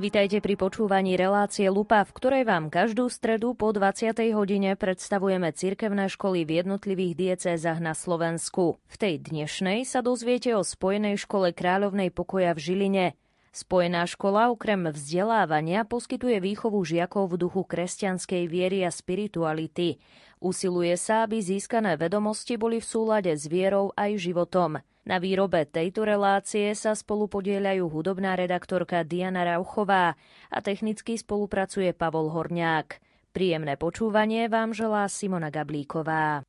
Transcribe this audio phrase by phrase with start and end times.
[0.00, 4.16] Vítajte pri počúvaní relácie Lupa, v ktorej vám každú stredu po 20.
[4.32, 8.80] hodine predstavujeme cirkevné školy v jednotlivých diecézach na Slovensku.
[8.88, 13.06] V tej dnešnej sa dozviete o Spojenej škole kráľovnej pokoja v Žiline.
[13.52, 20.00] Spojená škola okrem vzdelávania poskytuje výchovu žiakov v duchu kresťanskej viery a spirituality.
[20.40, 24.80] Usiluje sa, aby získané vedomosti boli v súlade s vierou aj životom.
[25.04, 30.16] Na výrobe tejto relácie sa spolu podieľajú hudobná redaktorka Diana Rauchová
[30.48, 33.04] a technicky spolupracuje Pavol Horniák.
[33.36, 36.40] Príjemné počúvanie vám želá Simona Gablíková.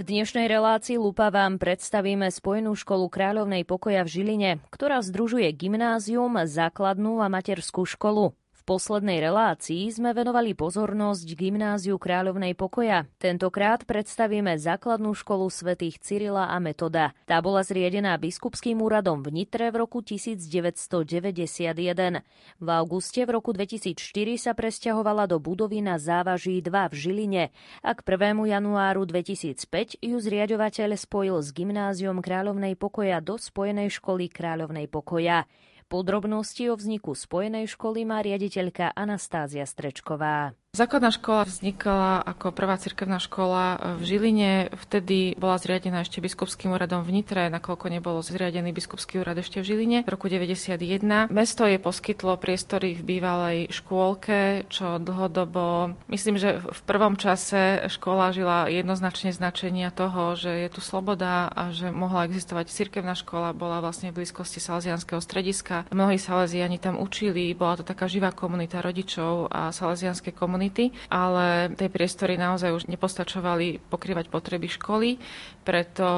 [0.00, 6.40] V dnešnej relácii Lupa vám predstavíme Spojenú školu kráľovnej pokoja v Žiline, ktorá združuje gymnázium,
[6.40, 8.32] základnú a materskú školu
[8.66, 13.06] poslednej relácii sme venovali pozornosť gymnáziu Kráľovnej pokoja.
[13.20, 17.12] Tentokrát predstavíme základnú školu svätých Cyrila a Metoda.
[17.28, 22.24] Tá bola zriedená biskupským úradom v Nitre v roku 1991.
[22.60, 27.44] V auguste v roku 2004 sa presťahovala do budovy na závaží 2 v Žiline
[27.80, 28.46] a k 1.
[28.46, 35.46] januáru 2005 ju zriadovateľ spojil s gymnáziom Kráľovnej pokoja do Spojenej školy Kráľovnej pokoja.
[35.90, 40.54] Podrobnosti o vzniku spojenej školy má riaditeľka Anastázia Strečková.
[40.70, 44.70] Základná škola vznikala ako prvá cirkevná škola v Žiline.
[44.86, 49.66] Vtedy bola zriadená ešte biskupským úradom v Nitre, nakoľko nebolo zriadený biskupský úrad ešte v
[49.66, 51.26] Žiline v roku 91.
[51.26, 58.30] Mesto je poskytlo priestory v bývalej škôlke, čo dlhodobo, myslím, že v prvom čase škola
[58.30, 63.82] žila jednoznačne značenia toho, že je tu sloboda a že mohla existovať cirkevná škola, bola
[63.82, 65.90] vlastne v blízkosti salesianského strediska.
[65.90, 71.72] Mnohí salesiani tam učili, bola to taká živá komunita rodičov a salesianské komunity komunity, ale
[71.72, 75.16] tie priestory naozaj už nepostačovali pokrývať potreby školy,
[75.60, 76.08] preto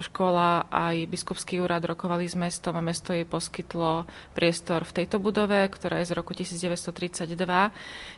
[0.00, 5.68] škola aj biskupský úrad rokovali s mestom a mesto jej poskytlo priestor v tejto budove,
[5.68, 7.36] ktorá je z roku 1932,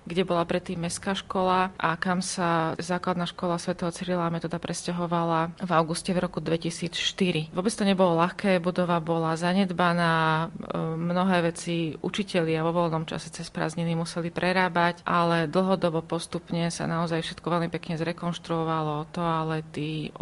[0.06, 5.70] kde bola predtým mestská škola a kam sa základná škola svätého Cyrila Metoda presťahovala v
[5.74, 7.50] auguste v roku 2004.
[7.50, 13.50] Vôbec to nebolo ľahké, budova bola zanedbaná, e, mnohé veci učitelia vo voľnom čase cez
[13.50, 20.14] prázdniny museli prerábať, ale dlhodobo postupne sa naozaj všetko veľmi pekne zrekonštruovalo, toalety,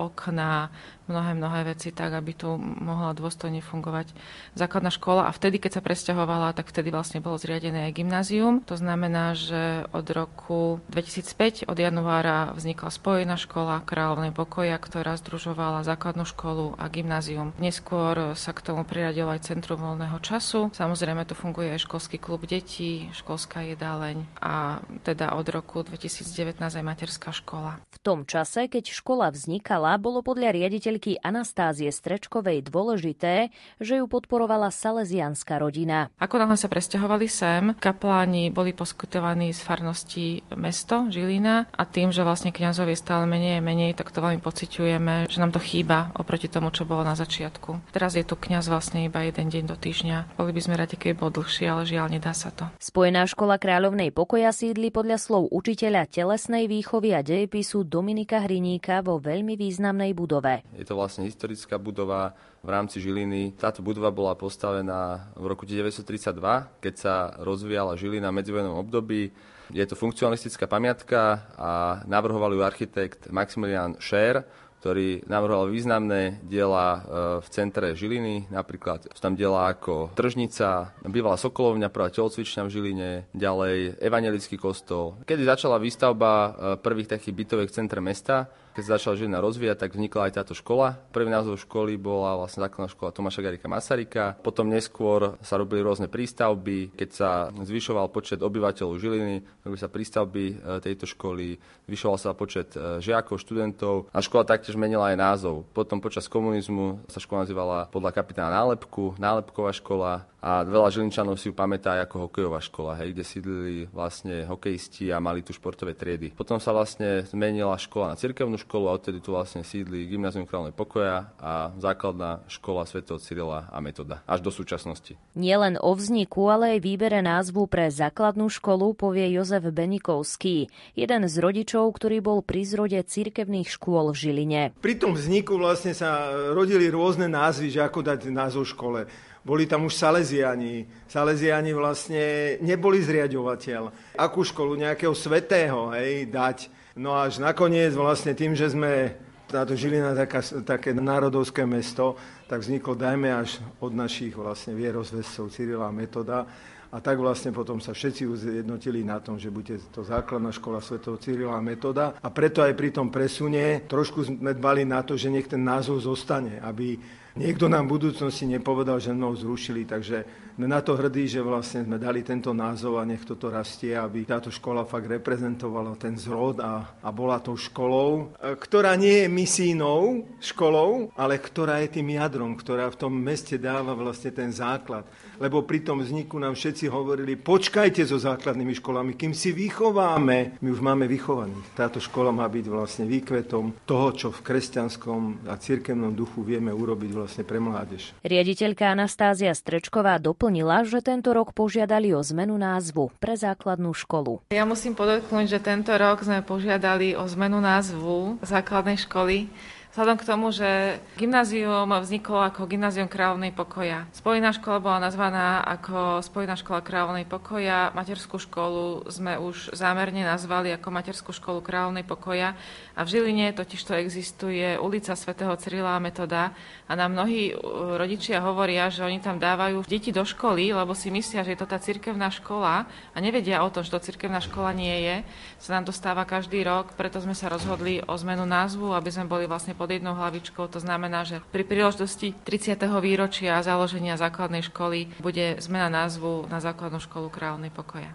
[0.56, 0.68] Yeah.
[1.06, 4.10] Mnohé, mnohé veci tak, aby tu mohla dôstojne fungovať
[4.58, 5.30] základná škola.
[5.30, 8.66] A vtedy, keď sa presťahovala, tak vtedy vlastne bolo zriadené aj gymnázium.
[8.66, 15.86] To znamená, že od roku 2005, od januára vznikla spojená škola Kráľovnej pokoja, ktorá združovala
[15.86, 17.54] základnú školu a gymnázium.
[17.62, 20.74] Neskôr sa k tomu priradilo aj Centrum voľného času.
[20.74, 26.84] Samozrejme, tu funguje aj školský klub detí, školská jedáleň a teda od roku 2019 aj
[26.84, 27.78] materská škola.
[27.94, 34.08] V tom čase, keď škola vznikala, bolo podľa riaditeľa učiteľky Anastázie Strečkovej dôležité, že ju
[34.08, 36.08] podporovala salesianská rodina.
[36.16, 42.24] Ako náhle sa presťahovali sem, kapláni boli poskytovaní z farnosti mesto Žilina a tým, že
[42.24, 46.16] vlastne kňazov je stále menej a menej, tak to veľmi pociťujeme, že nám to chýba
[46.16, 47.92] oproti tomu, čo bolo na začiatku.
[47.92, 50.40] Teraz je tu kňaz vlastne iba jeden deň do týždňa.
[50.40, 52.72] Boli by sme radi, keď bol dlhší, ale žiaľ nedá sa to.
[52.80, 59.20] Spojená škola kráľovnej pokoja sídli podľa slov učiteľa telesnej výchovy a dejepisu Dominika Hriníka vo
[59.20, 60.64] veľmi významnej budove.
[60.72, 63.58] Je to vlastne historická budova v rámci Žiliny.
[63.58, 66.38] Táto budova bola postavená v roku 1932,
[66.78, 69.34] keď sa rozvíjala Žilina v medzivojnovom období.
[69.74, 71.70] Je to funkcionalistická pamiatka a
[72.06, 74.46] navrhoval ju architekt Maximilian Scher,
[74.86, 77.00] ktorý navrhoval významné diela e,
[77.42, 83.10] v centre Žiliny, napríklad sú tam diela ako Tržnica, bývalá Sokolovňa, prvá telocvičňa v Žiline,
[83.34, 85.18] ďalej Evangelický kostol.
[85.26, 88.46] Kedy začala výstavba e, prvých takých bytových v centre mesta,
[88.76, 91.00] keď sa začala Žilina rozvíjať, tak vznikla aj táto škola.
[91.08, 94.36] Prvý názov školy bola vlastne základná škola Tomáša Garika Masarika.
[94.44, 96.92] Potom neskôr sa robili rôzne prístavby.
[96.92, 101.56] Keď sa zvyšoval počet obyvateľov Žiliny, robili sa prístavby e, tejto školy,
[101.88, 105.64] zvyšoval sa počet e, žiakov, študentov a škola taktiež menila aj názov.
[105.72, 111.50] Potom počas komunizmu sa škola nazývala podľa kapitána Nálepku, Nálepková škola a veľa Žilinčanov si
[111.50, 116.30] ju pamätá ako hokejová škola, hej, kde sídlili vlastne hokejisti a mali tu športové triedy.
[116.38, 120.76] Potom sa vlastne zmenila škola na cirkevnú školu a odtedy tu vlastne sídli Gymnázium kráľovnej
[120.78, 125.18] pokoja a základná škola svätého Cyrila a Metoda až do súčasnosti.
[125.34, 131.34] Nielen o vzniku, ale aj výbere názvu pre základnú školu povie Jozef Benikovský, jeden z
[131.42, 134.62] rodičov, ktorý bol pri zrode cirkevných škôl v Žiline.
[134.78, 139.10] Pri tom vzniku vlastne sa rodili rôzne názvy, že ako dať názov škole.
[139.46, 141.06] Boli tam už Salesiani.
[141.06, 144.12] Salesiani vlastne neboli zriadovateľ.
[144.18, 149.12] Akú školu nejakého svetého hej, dať No až nakoniec vlastne tým, že sme
[149.52, 152.16] táto Žilina taká, také národovské mesto,
[152.48, 156.48] tak vzniklo dajme až od našich vlastne vierozvescov Cyrila Metoda.
[156.88, 161.20] A tak vlastne potom sa všetci zjednotili na tom, že bude to základná škola svetov
[161.20, 162.16] Cyrila Metoda.
[162.16, 166.00] A preto aj pri tom presune trošku sme dbali na to, že nech ten názov
[166.00, 166.96] zostane, aby
[167.36, 169.84] niekto nám v budúcnosti nepovedal, že mnou zrušili.
[169.84, 170.24] Takže
[170.56, 174.24] sme na to hrdí, že vlastne sme dali tento názov a nech toto rastie, aby
[174.24, 179.28] táto škola fakt reprezentovala ten zrod a, a bola tou školou, e, ktorá nie je
[179.28, 185.04] misijnou školou, ale ktorá je tým jadrom, ktorá v tom meste dáva vlastne ten základ.
[185.36, 190.56] Lebo pri tom vzniku nám všetci hovorili, počkajte so základnými školami, kým si vychováme.
[190.64, 191.76] My už máme vychovaných.
[191.76, 197.10] Táto škola má byť vlastne výkvetom toho, čo v kresťanskom a cirkevnom duchu vieme urobiť
[197.12, 198.16] vlastne pre mládež.
[198.24, 204.40] Riaditeľka Anastázia Strečková doplnila, že tento rok požiadali o zmenu názvu pre základnú školu.
[204.50, 209.52] Ja musím podotknúť, že tento rok sme požiadali o zmenu názvu základnej školy
[209.96, 214.04] Vzhľadom k tomu, že gymnázium vzniklo ako Gymnázium kráľovnej pokoja.
[214.12, 217.96] Spojená škola bola nazvaná ako Spojená škola kráľovnej pokoja.
[217.96, 222.60] Materskú školu sme už zámerne nazvali ako Materskú školu kráľovnej pokoja.
[222.96, 226.56] A v Žiline totiž to existuje ulica svätého Cyrila a Metoda.
[226.88, 231.12] A nám mnohí uh, rodičia hovoria, že oni tam dávajú deti do školy, lebo si
[231.12, 234.72] myslia, že je to tá cirkevná škola a nevedia o tom, že to cirkevná škola
[234.72, 235.16] nie je.
[235.60, 239.28] Sa nám to stáva každý rok, preto sme sa rozhodli o zmenu názvu, aby sme
[239.28, 240.64] boli vlastne pod jednou hlavičkou.
[240.72, 242.80] To znamená, že pri príležitosti 30.
[243.04, 248.08] výročia založenia základnej školy bude zmena názvu na základnú školu kráľovnej pokoja.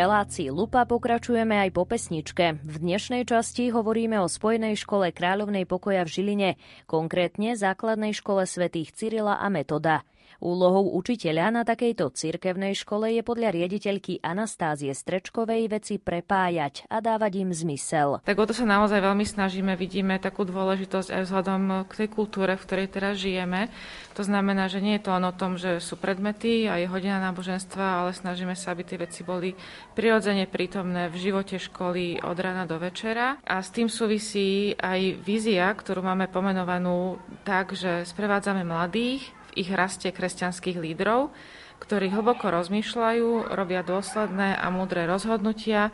[0.00, 2.56] Relácii Lupa pokračujeme aj po pesničke.
[2.64, 6.50] V dnešnej časti hovoríme o Spojenej škole kráľovnej pokoja v Žiline,
[6.88, 10.00] konkrétne základnej škole svätých Cyrila a Metoda.
[10.40, 17.44] Úlohou učiteľa na takejto cirkevnej škole je podľa riaditeľky Anastázie Strečkovej veci prepájať a dávať
[17.44, 18.24] im zmysel.
[18.24, 22.56] Tak o to sa naozaj veľmi snažíme, vidíme takú dôležitosť aj vzhľadom k tej kultúre,
[22.56, 23.68] v ktorej teraz žijeme.
[24.16, 27.20] To znamená, že nie je to len o tom, že sú predmety a je hodina
[27.20, 29.52] náboženstva, ale snažíme sa, aby tie veci boli
[29.92, 33.36] prirodzene prítomné v živote školy od rána do večera.
[33.44, 39.70] A s tým súvisí aj vízia, ktorú máme pomenovanú tak, že sprevádzame mladých v ich
[39.74, 41.34] raste kresťanských lídrov,
[41.82, 45.90] ktorí hlboko rozmýšľajú, robia dôsledné a múdre rozhodnutia,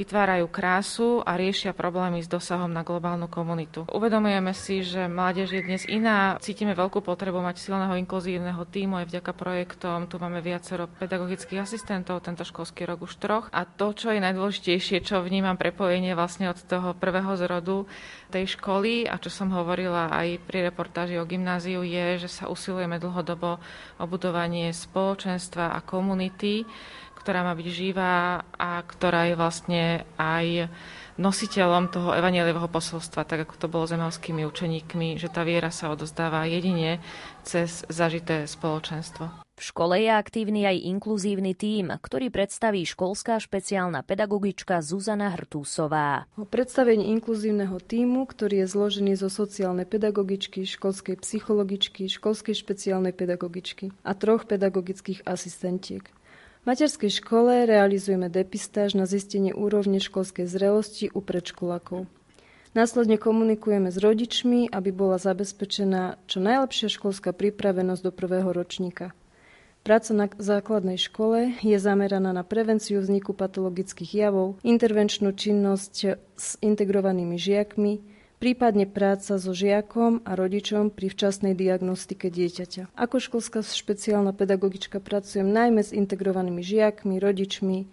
[0.00, 3.84] vytvárajú krásu a riešia problémy s dosahom na globálnu komunitu.
[3.92, 6.40] Uvedomujeme si, že mládež je dnes iná.
[6.40, 10.08] Cítime veľkú potrebu mať silného inkluzívneho týmu aj vďaka projektom.
[10.08, 13.46] Tu máme viacero pedagogických asistentov, tento školský rok už troch.
[13.52, 17.84] A to, čo je najdôležitejšie, čo vnímam prepojenie vlastne od toho prvého zrodu
[18.32, 22.96] tej školy a čo som hovorila aj pri reportáži o gymnáziu je, že sa usilujeme
[22.96, 23.60] dlhodobo
[24.00, 26.64] o budovanie spoločenstva a komunity,
[27.22, 29.82] ktorá má byť živá a ktorá je vlastne
[30.18, 30.66] aj
[31.22, 35.94] nositeľom toho evanielivého posolstva, tak ako to bolo s emelskými učeníkmi, že tá viera sa
[35.94, 36.98] odozdáva jedine
[37.46, 39.42] cez zažité spoločenstvo.
[39.52, 46.26] V škole je aktívny aj inkluzívny tím, ktorý predstaví školská špeciálna pedagogička Zuzana Hrtúsová.
[46.34, 53.94] O predstavení inkluzívneho týmu, ktorý je zložený zo sociálnej pedagogičky, školskej psychologičky, školskej špeciálnej pedagogičky
[54.02, 56.10] a troch pedagogických asistentiek.
[56.62, 62.06] V materskej škole realizujeme depistáž na zistenie úrovne školskej zrelosti u predškolákov.
[62.70, 69.10] Následne komunikujeme s rodičmi, aby bola zabezpečená čo najlepšia školská pripravenosť do prvého ročníka.
[69.82, 75.94] Práca na základnej škole je zameraná na prevenciu vzniku patologických javov, intervenčnú činnosť
[76.38, 77.98] s integrovanými žiakmi,
[78.42, 82.90] prípadne práca so žiakom a rodičom pri včasnej diagnostike dieťaťa.
[82.98, 87.86] Ako školská špeciálna pedagogička pracujem najmä s integrovanými žiakmi, rodičmi,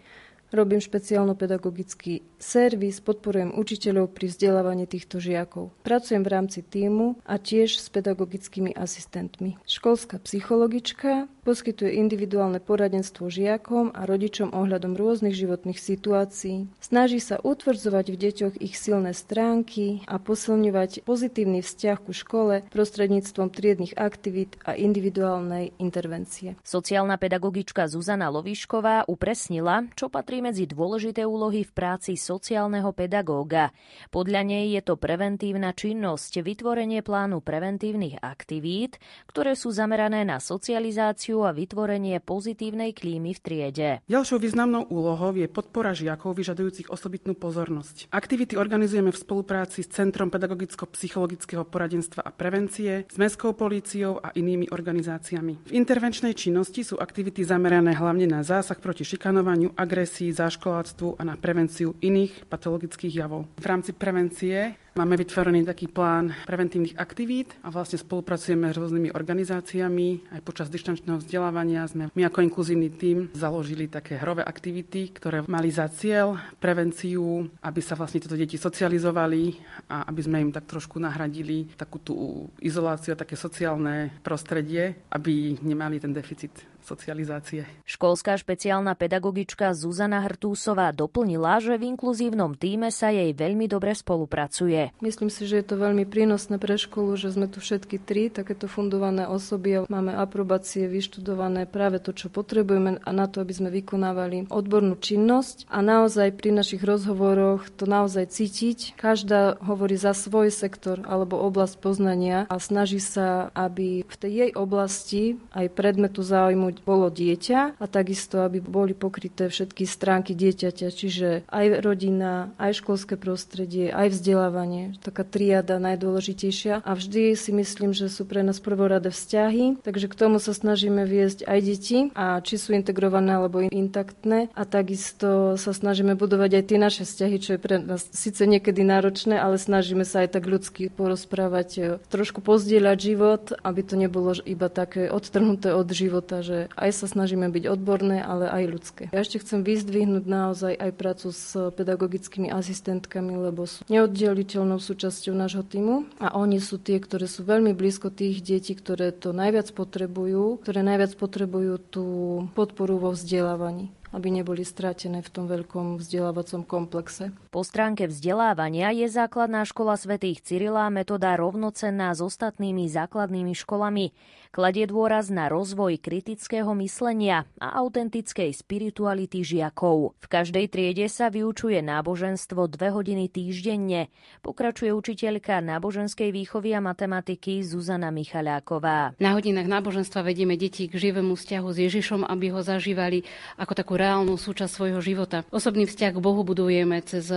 [0.49, 5.69] Robím špeciálno-pedagogický servis, podporujem učiteľov pri vzdelávaní týchto žiakov.
[5.85, 9.61] Pracujem v rámci týmu a tiež s pedagogickými asistentmi.
[9.69, 16.65] Školská psychologička poskytuje individuálne poradenstvo žiakom a rodičom ohľadom rôznych životných situácií.
[16.81, 23.53] Snaží sa utvrdzovať v deťoch ich silné stránky a posilňovať pozitívny vzťah ku škole prostredníctvom
[23.53, 26.57] triednych aktivít a individuálnej intervencie.
[26.65, 33.71] Sociálna pedagogička Zuzana Lovišková upresnila, čo patrí medzi dôležité úlohy v práci sociálneho pedagóga.
[34.09, 38.97] Podľa nej je to preventívna činnosť, vytvorenie plánu preventívnych aktivít,
[39.27, 43.89] ktoré sú zamerané na socializáciu a vytvorenie pozitívnej klímy v triede.
[44.07, 48.09] Ďalšou významnou úlohou je podpora žiakov vyžadujúcich osobitnú pozornosť.
[48.09, 54.71] Aktivity organizujeme v spolupráci s Centrom pedagogicko-psychologického poradenstva a prevencie, s Mestskou políciou a inými
[54.71, 55.69] organizáciami.
[55.69, 61.35] V intervenčnej činnosti sú aktivity zamerané hlavne na zásah proti šikanovaniu, agresii, zaškoláctvu a na
[61.35, 63.45] prevenciu iných patologických javov.
[63.57, 70.33] V rámci prevencie Máme vytvorený taký plán preventívnych aktivít a vlastne spolupracujeme s rôznymi organizáciami.
[70.33, 75.69] Aj počas dištančného vzdelávania sme my ako inkluzívny tím založili také hrové aktivity, ktoré mali
[75.69, 79.61] za cieľ prevenciu, aby sa vlastne tieto deti socializovali
[79.93, 82.15] a aby sme im tak trošku nahradili takú tú
[82.57, 87.85] izoláciu, také sociálne prostredie, aby nemali ten deficit socializácie.
[87.85, 94.78] Školská špeciálna pedagogička Zuzana Hrtúsová doplnila, že v inkluzívnom týme sa jej veľmi dobre spolupracuje.
[95.03, 98.69] Myslím si, že je to veľmi prínosné pre školu, že sme tu všetky tri takéto
[98.69, 104.47] fundované osoby máme aprobácie vyštudované práve to, čo potrebujeme a na to, aby sme vykonávali
[104.47, 105.65] odbornú činnosť.
[105.67, 108.95] A naozaj pri našich rozhovoroch to naozaj cítiť.
[108.95, 114.51] Každá hovorí za svoj sektor alebo oblasť poznania a snaží sa, aby v tej jej
[114.53, 121.29] oblasti aj predmetu záujmu bolo dieťa a takisto, aby boli pokryté všetky stránky dieťaťa, čiže
[121.49, 127.91] aj rodina, aj školské prostredie, aj vzdelávanie vzdelávanie, taká triada najdôležitejšia a vždy si myslím,
[127.91, 132.39] že sú pre nás prvoradé vzťahy, takže k tomu sa snažíme viesť aj deti a
[132.41, 137.49] či sú integrované alebo intaktné a takisto sa snažíme budovať aj tie naše vzťahy, čo
[137.57, 142.43] je pre nás síce niekedy náročné, ale snažíme sa aj tak ľudsky porozprávať, e, trošku
[142.45, 147.65] pozdieľať život, aby to nebolo iba také odtrhnuté od života, že aj sa snažíme byť
[147.65, 149.03] odborné, ale aj ľudské.
[149.09, 155.33] Ja ešte chcem vyzdvihnúť naozaj aj prácu s pedagogickými asistentkami, lebo sú neoddeliteľné neoddeliteľnou súčasťou
[155.35, 159.71] nášho týmu a oni sú tie, ktoré sú veľmi blízko tých detí, ktoré to najviac
[159.71, 162.05] potrebujú, ktoré najviac potrebujú tú
[162.51, 167.29] podporu vo vzdelávaní aby neboli strátené v tom veľkom vzdelávacom komplexe.
[167.53, 174.09] Po stránke vzdelávania je základná škola svätých Cyrila metoda rovnocenná s ostatnými základnými školami.
[174.49, 180.17] Kladie dôraz na rozvoj kritického myslenia a autentickej spirituality žiakov.
[180.17, 184.09] V každej triede sa vyučuje náboženstvo dve hodiny týždenne.
[184.41, 189.13] Pokračuje učiteľka náboženskej výchovy a matematiky Zuzana Michaláková.
[189.21, 194.01] Na hodinách náboženstva vedieme deti k živému vzťahu s Ježišom, aby ho zažívali ako takú
[194.01, 195.45] reálnu súčasť svojho života.
[195.53, 197.29] Osobný vzťah k Bohu budujeme cez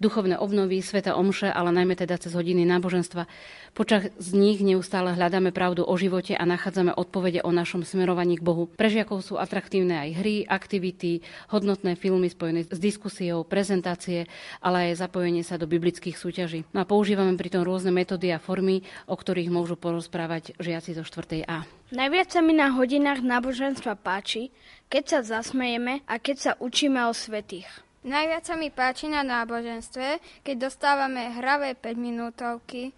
[0.00, 3.28] duchovné obnovy, sveta omše, ale najmä teda cez hodiny náboženstva.
[3.76, 8.46] Počas z nich neustále hľadáme pravdu o živote a nachádzame odpovede o našom smerovaní k
[8.46, 8.70] Bohu.
[8.70, 14.30] Pre žiakov sú atraktívne aj hry, aktivity, hodnotné filmy spojené s diskusiou, prezentácie,
[14.62, 16.62] ale aj zapojenie sa do biblických súťaží.
[16.70, 21.42] No a používame pritom rôzne metódy a formy, o ktorých môžu porozprávať žiaci zo 4.
[21.50, 21.66] A.
[21.90, 24.54] Najviac sa mi na hodinách náboženstva páči,
[24.86, 27.66] keď sa zasmejeme a keď sa učíme o svetých.
[28.04, 32.92] Najviac sa mi páči na náboženstve, keď dostávame hravé 5 minútovky,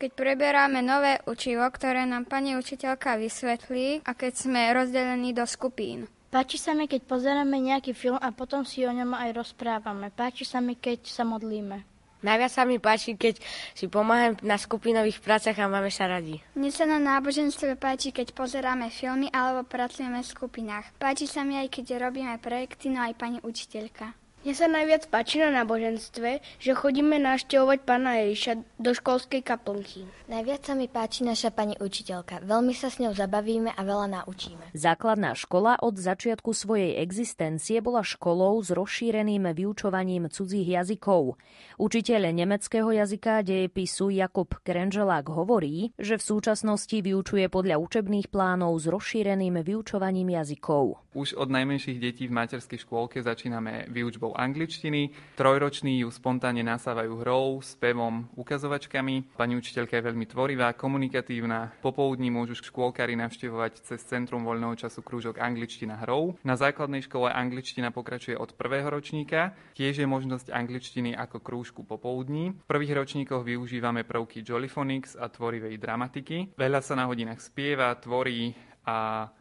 [0.00, 6.08] keď preberáme nové učivo, ktoré nám pani učiteľka vysvetlí a keď sme rozdelení do skupín.
[6.32, 10.08] Páči sa mi, keď pozeráme nejaký film a potom si o ňom aj rozprávame.
[10.08, 11.84] Páči sa mi, keď sa modlíme.
[12.20, 13.40] Najviac sa mi páči, keď
[13.72, 16.36] si pomáham na skupinových prácach a máme sa radi.
[16.52, 20.92] Mne sa na náboženstve páči, keď pozeráme filmy alebo pracujeme v skupinách.
[21.00, 24.19] Páči sa mi aj, keď robíme projekty, no aj pani učiteľka.
[24.40, 30.08] Mne sa najviac páči na náboženstve, že chodíme navštevovať pána Ježiša do školskej kaplnky.
[30.32, 32.40] Najviac sa mi páči naša pani učiteľka.
[32.48, 34.72] Veľmi sa s ňou zabavíme a veľa naučíme.
[34.72, 41.36] Základná škola od začiatku svojej existencie bola školou s rozšíreným vyučovaním cudzích jazykov.
[41.76, 48.88] Učiteľ nemeckého jazyka dejepisu Jakub Krenželák hovorí, že v súčasnosti vyučuje podľa učebných plánov s
[48.88, 50.96] rozšíreným vyučovaním jazykov.
[51.12, 55.10] Už od najmenších detí v materskej škôlke začíname vyučbou výučbou angličtiny.
[55.34, 59.34] Trojroční ju spontánne nasávajú hrou, spevom, ukazovačkami.
[59.36, 61.72] Pani učiteľka je veľmi tvorivá, komunikatívna.
[61.82, 66.36] Popoludní môžu škôlkári navštevovať cez Centrum voľného času krúžok angličtina hrou.
[66.44, 69.56] Na základnej škole angličtina pokračuje od prvého ročníka.
[69.74, 72.52] Tiež je možnosť angličtiny ako krúžku popoludní.
[72.52, 76.54] V prvých ročníkoch využívame prvky Jollyphonics a tvorivej dramatiky.
[76.60, 78.52] Veľa sa na hodinách spieva, tvorí
[78.90, 78.94] a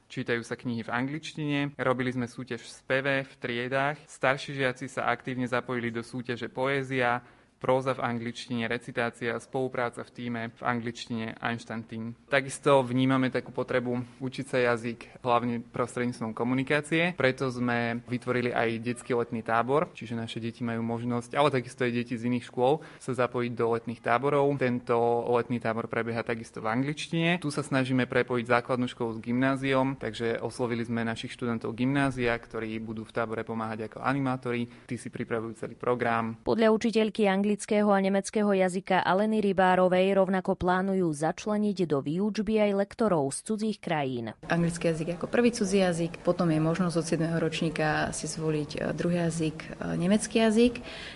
[0.10, 5.06] Čítajú sa knihy v angličtine, robili sme súťaž v speve, v triedách, starší žiaci sa
[5.06, 7.22] aktívne zapojili do súťaže poézia,
[7.60, 12.16] próza v angličtine, recitácia, spolupráca v týme v angličtine Einstein Team.
[12.32, 19.12] Takisto vnímame takú potrebu učiť sa jazyk hlavne prostredníctvom komunikácie, preto sme vytvorili aj detský
[19.12, 23.12] letný tábor, čiže naše deti majú možnosť, ale takisto aj deti z iných škôl sa
[23.12, 24.56] zapojiť do letných táborov.
[24.56, 24.96] Tento
[25.28, 27.44] letný tábor prebieha takisto v angličtine.
[27.44, 32.80] Tu sa snažíme prepojiť základnú školu s gymnáziom, takže oslovili sme našich študentov gymnázia, ktorí
[32.80, 34.72] budú v tábore pomáhať ako animátori.
[34.88, 36.40] Tí si pripravujú celý program.
[36.48, 42.78] Podľa učiteľky angli- anglického a nemeckého jazyka Aleny Rybárovej rovnako plánujú začleniť do výučby aj
[42.78, 44.38] lektorov z cudzích krajín.
[44.46, 47.42] Anglický jazyk ako prvý cudzí jazyk, potom je možnosť od 7.
[47.42, 50.74] ročníka si zvoliť e, druhý jazyk, e, nemecký jazyk.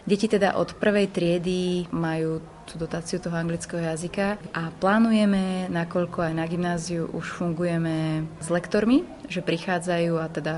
[0.10, 4.39] Deti teda od prvej triedy majú tú dotáciu toho anglického jazyka.
[4.56, 10.56] A plánujeme, nakoľko aj na gymnáziu už fungujeme s lektormi, že prichádzajú a teda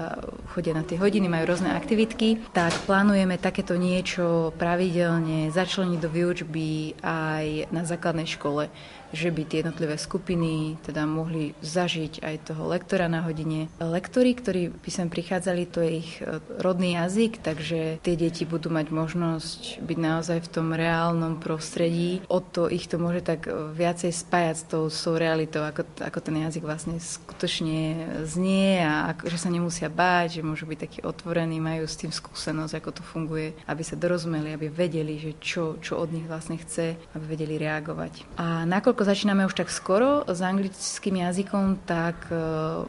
[0.53, 6.99] chodia na tie hodiny, majú rôzne aktivitky, tak plánujeme takéto niečo pravidelne začleniť do výučby
[7.01, 8.69] aj na základnej škole
[9.11, 13.67] že by tie jednotlivé skupiny teda mohli zažiť aj toho lektora na hodine.
[13.77, 18.69] Lektori, ktorí by sem prichádzali, to je ich e, rodný jazyk, takže tie deti budú
[18.69, 22.21] mať možnosť byť naozaj v tom reálnom prostredí.
[22.27, 25.85] O to ich to môže tak e, viacej spájať s tou, s tou realitou, ako,
[26.01, 30.79] ako ten jazyk vlastne skutočne znie a ako, že sa nemusia báť, že môžu byť
[30.79, 35.37] takí otvorení, majú s tým skúsenosť, ako to funguje, aby sa dorozumeli, aby vedeli, že
[35.39, 38.37] čo, čo od nich vlastne chce, aby vedeli reagovať.
[38.37, 42.35] A nakoľko začíname už tak skoro s anglickým jazykom, tak e,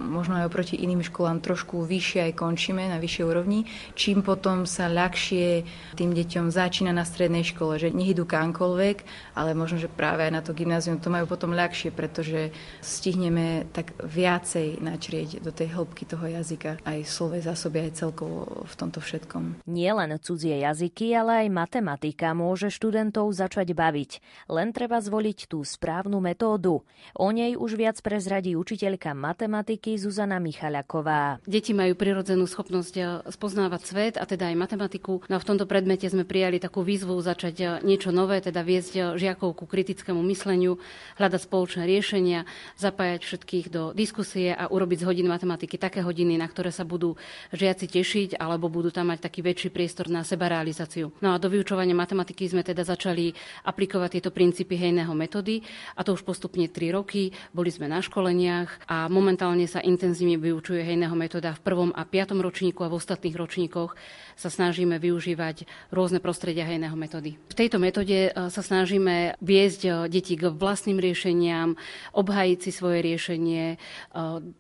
[0.01, 4.89] možno aj oproti iným školám trošku vyššie aj končíme na vyššej úrovni, čím potom sa
[4.89, 8.97] ľahšie tým deťom začína na strednej škole, že nech idú kamkoľvek,
[9.37, 13.93] ale možno, že práve aj na to gymnázium to majú potom ľahšie, pretože stihneme tak
[14.01, 19.67] viacej načrieť do tej hĺbky toho jazyka aj slovej zásoby, aj celkovo v tomto všetkom.
[19.67, 24.11] Nie len cudzie jazyky, ale aj matematika môže študentov začať baviť.
[24.47, 26.85] Len treba zvoliť tú správnu správnu metódu.
[27.17, 31.41] O nej už viac prezradí učiteľka matematiky Zuzana Michalaková.
[31.49, 35.25] Deti majú prirodzenú schopnosť eh, spoznávať svet a teda aj matematiku.
[35.33, 38.93] No a v tomto predmete sme prijali takú výzvu začať eh, niečo nové, teda viesť
[38.93, 40.77] eh, žiakov ku kritickému mysleniu,
[41.17, 42.45] hľadať spoločné riešenia,
[42.77, 47.17] zapájať všetkých do diskusie a urobiť z hodín matematiky také hodiny, na ktoré sa budú
[47.57, 51.09] žiaci tešiť alebo budú tam mať taký väčší priestor na seba realizáciu.
[51.25, 53.33] No a do vyučovania matematiky sme teda začali
[53.65, 57.31] aplikovať tieto princípy hejného metódy a to už postupne 3 roky.
[57.55, 62.43] Boli sme na školeniach a momentálne sa intenzívne vyučuje hejného metóda v prvom a piatom
[62.43, 63.95] ročníku a v ostatných ročníkoch
[64.37, 67.41] sa snažíme využívať rôzne prostredia hejného metódy.
[67.49, 71.73] V tejto metóde e, sa snažíme viesť e, deti k vlastným riešeniam,
[72.13, 73.77] obhajiť si svoje riešenie, e,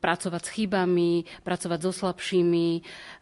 [0.01, 2.69] pracovať s chybami, pracovať so slabšími.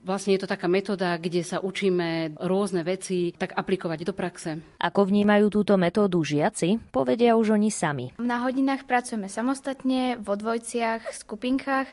[0.06, 4.62] Vlastne je to taká metóda, kde sa učíme rôzne veci tak aplikovať do praxe.
[4.78, 7.93] Ako vnímajú túto metódu žiaci, povedia už oni sami.
[8.18, 11.88] Na hodinách pracujeme samostatne, vo dvojciach, skupinkách,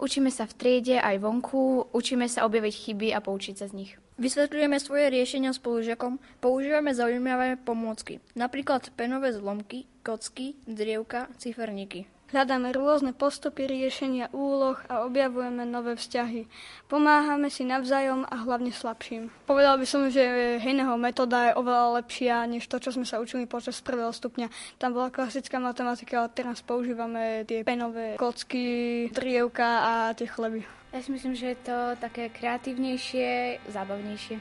[0.00, 3.92] učíme sa v triede aj vonku, učíme sa objaviť chyby a poučiť sa z nich.
[4.20, 12.11] Vysvetľujeme svoje riešenia spolužiakom, používame zaujímavé pomôcky, napríklad penové zlomky, kocky, drievka, ciferníky.
[12.32, 16.48] Hľadáme rôzne postupy riešenia úloh a objavujeme nové vzťahy.
[16.88, 19.28] Pomáhame si navzájom a hlavne slabším.
[19.44, 23.44] Povedal by som, že hejného metóda je oveľa lepšia než to, čo sme sa učili
[23.44, 24.48] počas prvého stupňa.
[24.80, 30.64] Tam bola klasická matematika, ale teraz používame tie penové kocky, drievka a tie chleby.
[30.96, 34.40] Ja si myslím, že je to také kreatívnejšie, zábavnejšie.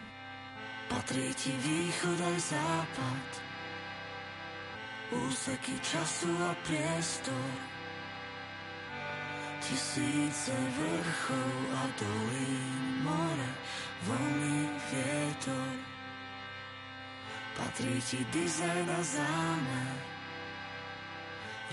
[0.88, 3.28] Patrí ti východ aj západ,
[5.12, 7.71] úseky času a priestor
[9.62, 13.50] Tisíce vrchov a dolín, more,
[14.10, 15.74] voľný vietor.
[17.54, 19.98] Patrí ti dizajn a zámer,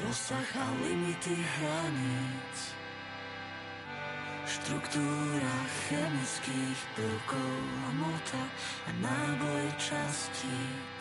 [0.05, 2.77] rozsah a limity hraníc.
[4.45, 5.57] Štruktúra
[5.89, 7.57] chemických prvkov
[7.89, 8.45] a mota
[8.85, 11.01] a náboj častíc.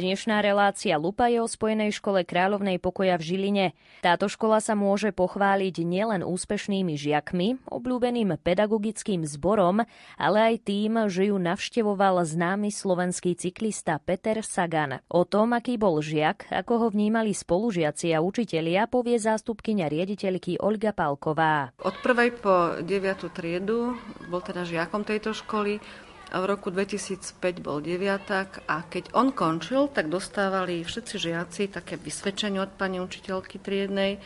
[0.00, 3.66] Dnešná relácia Lupa je o Spojenej škole Kráľovnej pokoja v Žiline.
[4.00, 9.84] Táto škola sa môže pochváliť nielen úspešnými žiakmi, obľúbeným pedagogickým zborom,
[10.16, 15.04] ale aj tým, že ju navštevoval známy slovenský cyklista Peter Sagan.
[15.12, 20.96] O tom, aký bol žiak, ako ho vnímali spolužiaci a učitelia, povie zástupkynia riaditeľky Olga
[20.96, 21.76] Palková.
[21.76, 24.00] Od prvej po deviatu triedu
[24.32, 25.76] bol teda žiakom tejto školy
[26.30, 32.62] v roku 2005 bol deviatak a keď on končil, tak dostávali všetci žiaci také vysvedčenie
[32.62, 34.22] od pani učiteľky triednej,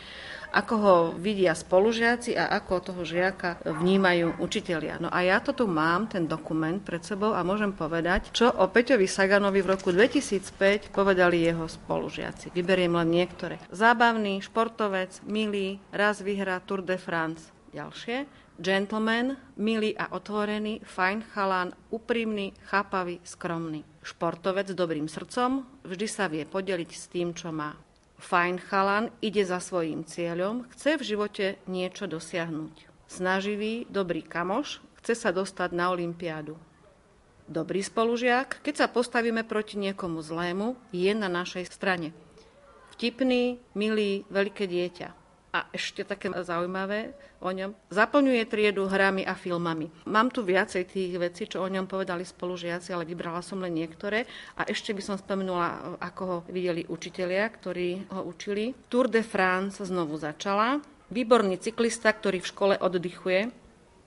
[0.54, 5.02] ako ho vidia spolužiaci a ako toho žiaka vnímajú učitelia.
[5.02, 8.68] No a ja to tu mám, ten dokument pred sebou a môžem povedať, čo o
[8.70, 12.54] Peťovi Saganovi v roku 2005 povedali jeho spolužiaci.
[12.54, 13.58] Vyberiem len niektoré.
[13.74, 17.50] Zábavný, športovec, milý, raz vyhrá Tour de France.
[17.74, 23.82] Ďalšie Gentleman, milý a otvorený, fajn chalán, úprimný, chápavý, skromný.
[24.06, 27.74] Športovec s dobrým srdcom, vždy sa vie podeliť s tým, čo má.
[28.22, 32.86] Fajn chalan ide za svojím cieľom, chce v živote niečo dosiahnuť.
[33.10, 36.54] Snaživý, dobrý kamoš, chce sa dostať na Olympiádu.
[37.50, 42.14] Dobrý spolužiak, keď sa postavíme proti niekomu zlému, je na našej strane.
[42.94, 45.23] Vtipný, milý, veľké dieťa
[45.54, 49.86] a ešte také zaujímavé o ňom, zaplňuje triedu hrami a filmami.
[50.10, 54.26] Mám tu viacej tých vecí, čo o ňom povedali spolužiaci, ale vybrala som len niektoré.
[54.58, 58.74] A ešte by som spomenula, ako ho videli učitelia, ktorí ho učili.
[58.90, 60.82] Tour de France znovu začala.
[61.14, 63.54] Výborný cyklista, ktorý v škole oddychuje.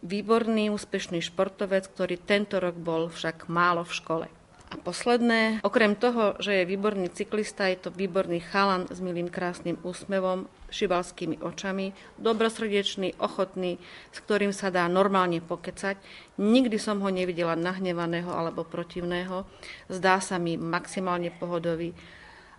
[0.03, 4.25] výborný, úspešný športovec, ktorý tento rok bol však málo v škole.
[4.67, 9.79] A posledné, okrem toho, že je výborný cyklista, je to výborný chalan s milým krásnym
[9.79, 13.79] úsmevom, šibalskými očami, dobrosrdečný, ochotný,
[14.11, 15.95] s ktorým sa dá normálne pokecať.
[16.35, 19.47] Nikdy som ho nevidela nahnevaného alebo protivného.
[19.87, 21.95] Zdá sa mi maximálne pohodový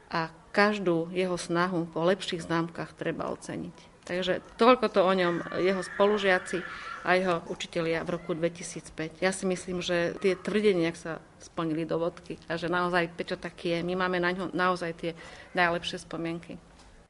[0.09, 3.98] a každú jeho snahu po lepších známkach treba oceniť.
[4.09, 6.65] Takže toľko to o ňom jeho spolužiaci
[7.05, 9.21] a jeho učitelia v roku 2005.
[9.21, 13.77] Ja si myslím, že tie tvrdenia sa splnili do vodky a že naozaj Peťo taký
[13.77, 13.79] je.
[13.85, 15.13] My máme na ňo naozaj tie
[15.53, 16.57] najlepšie spomienky.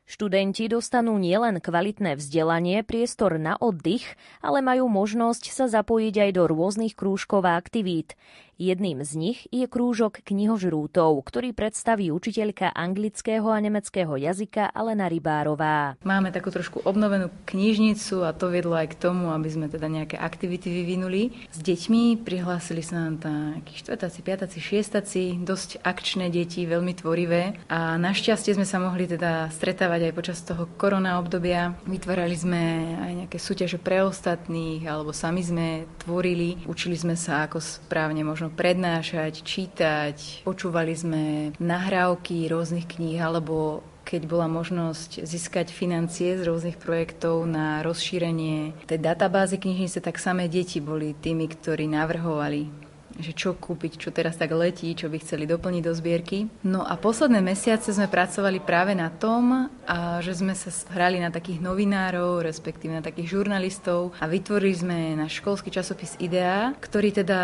[0.08, 6.48] Študenti dostanú nielen kvalitné vzdelanie, priestor na oddych, ale majú možnosť sa zapojiť aj do
[6.48, 8.16] rôznych krúžkov a aktivít.
[8.58, 15.94] Jedným z nich je krúžok knihožrútov, ktorý predstaví učiteľka anglického a nemeckého jazyka Alena Rybárová.
[16.02, 20.18] Máme takú trošku obnovenú knižnicu a to viedlo aj k tomu, aby sme teda nejaké
[20.18, 21.46] aktivity vyvinuli.
[21.54, 27.94] S deťmi prihlásili sa nám nejakí štvrtáci, piataci, šiestaci, dosť akčné deti, veľmi tvorivé a
[27.94, 31.78] našťastie sme sa mohli teda stretávať aj počas toho korona obdobia.
[31.86, 32.62] Vytvárali sme
[33.06, 36.66] aj nejaké súťaže pre ostatných alebo sami sme tvorili.
[36.66, 40.44] Učili sme sa, ako správne možno prednášať, čítať.
[40.44, 41.24] Počúvali sme
[41.58, 49.04] nahrávky rôznych kníh alebo keď bola možnosť získať financie z rôznych projektov na rozšírenie tej
[49.04, 54.54] databázy knižnice, tak samé deti boli tými, ktorí navrhovali že čo kúpiť, čo teraz tak
[54.54, 56.46] letí, čo by chceli doplniť do zbierky.
[56.62, 61.34] No a posledné mesiace sme pracovali práve na tom, a že sme sa hrali na
[61.34, 67.40] takých novinárov, respektíve na takých žurnalistov a vytvorili sme náš školský časopis Idea, ktorý teda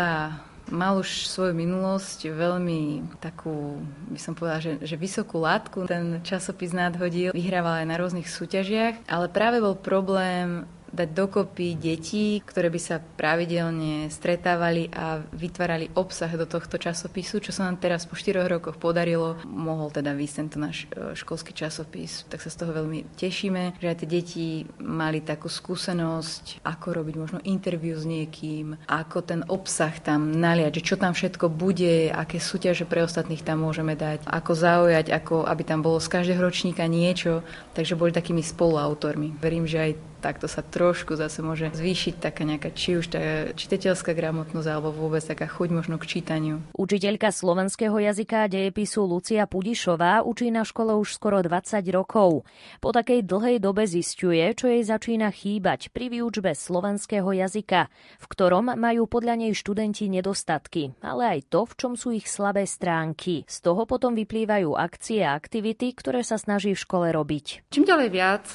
[0.71, 2.81] mal už svoju minulosť veľmi
[3.21, 3.77] takú,
[4.09, 5.85] by som povedala, že, že vysokú látku.
[5.85, 12.39] Ten časopis nadhodil, vyhrával aj na rôznych súťažiach, ale práve bol problém dať dokopy detí,
[12.41, 18.05] ktoré by sa pravidelne stretávali a vytvárali obsah do tohto časopisu, čo sa nám teraz
[18.05, 19.39] po 4 rokoch podarilo.
[19.45, 23.89] Mohol teda výsť tento náš e, školský časopis, tak sa z toho veľmi tešíme, že
[23.89, 24.47] aj tie deti
[24.81, 30.85] mali takú skúsenosť, ako robiť možno interviu s niekým, ako ten obsah tam naliať, že
[30.93, 35.63] čo tam všetko bude, aké súťaže pre ostatných tam môžeme dať, ako zaujať, ako aby
[35.63, 37.41] tam bolo z každého ročníka niečo,
[37.73, 39.37] takže boli takými spoluautormi.
[39.39, 39.91] Verím, že aj
[40.25, 45.21] takto sa trošku zase môže zvýšiť taká nejaká, či už tá čitateľská gramotnosť, alebo vôbec
[45.21, 46.65] taká chuť možno k čítaniu.
[46.73, 52.41] Učiteľka slovenského jazyka a dejepisu Lucia Pudišová učí na škole už skoro 20 rokov.
[52.81, 57.85] Po takej dlhej dobe zistuje, čo jej začína chýbať pri výučbe slovenského jazyka,
[58.17, 62.65] v ktorom majú podľa nej študenti nedostatky, ale aj to, v čom sú ich slabé
[62.65, 63.45] stránky.
[63.45, 67.67] Z toho potom vyplývajú akcie a aktivity, ktoré sa snaží v škole robiť.
[67.69, 68.47] Čím ďalej viac,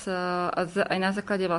[0.80, 1.58] aj na základe vlastne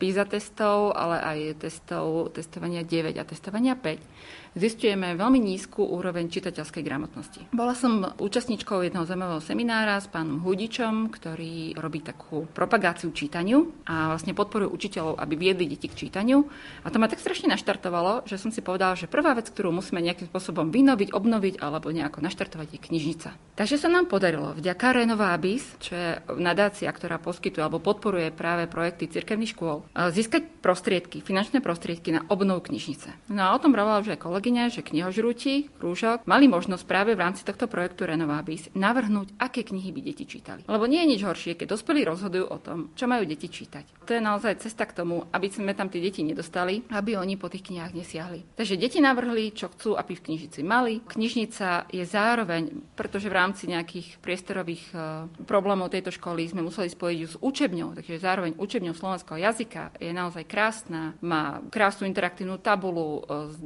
[0.00, 6.82] PISA testov, ale aj testov, testovania 9 a testovania 5 zistujeme veľmi nízku úroveň čitateľskej
[6.82, 7.40] gramotnosti.
[7.54, 14.14] Bola som účastníčkou jedného zaujímavého seminára s pánom Hudičom, ktorý robí takú propagáciu čítaniu a
[14.14, 16.46] vlastne podporuje učiteľov, aby viedli deti k čítaniu.
[16.82, 20.02] A to ma tak strašne naštartovalo, že som si povedala, že prvá vec, ktorú musíme
[20.02, 23.28] nejakým spôsobom vynoviť, obnoviť alebo nejako naštartovať, je knižnica.
[23.58, 26.10] Takže sa nám podarilo vďaka Renová Abis, čo je
[26.40, 32.64] nadácia, ktorá poskytuje alebo podporuje práve projekty cirkevných škôl, získať prostriedky, finančné prostriedky na obnovu
[32.64, 33.28] knižnice.
[33.28, 37.20] No a o tom hovorila už aj kolegyňa, že knihožrúti, krúžok, mali možnosť práve v
[37.20, 40.64] rámci tohto projektu Renovabis navrhnúť, aké knihy by deti čítali.
[40.64, 44.08] Lebo nie je nič horšie, keď dospelí rozhodujú o tom, čo majú deti čítať.
[44.08, 47.52] To je naozaj cesta k tomu, aby sme tam tie deti nedostali, aby oni po
[47.52, 48.56] tých knihách nesiahli.
[48.56, 51.04] Takže deti navrhli, čo chcú, aby v knižnici mali.
[51.04, 57.18] Knižnica je zároveň, pretože v rámci nejakých priestorových uh, problémov tejto školy sme museli spojiť
[57.28, 63.52] s učebňou, takže zároveň učebňou slovenského jazyka je naozaj krásna, má krásnu interaktívnu tabulu uh,
[63.52, 63.60] s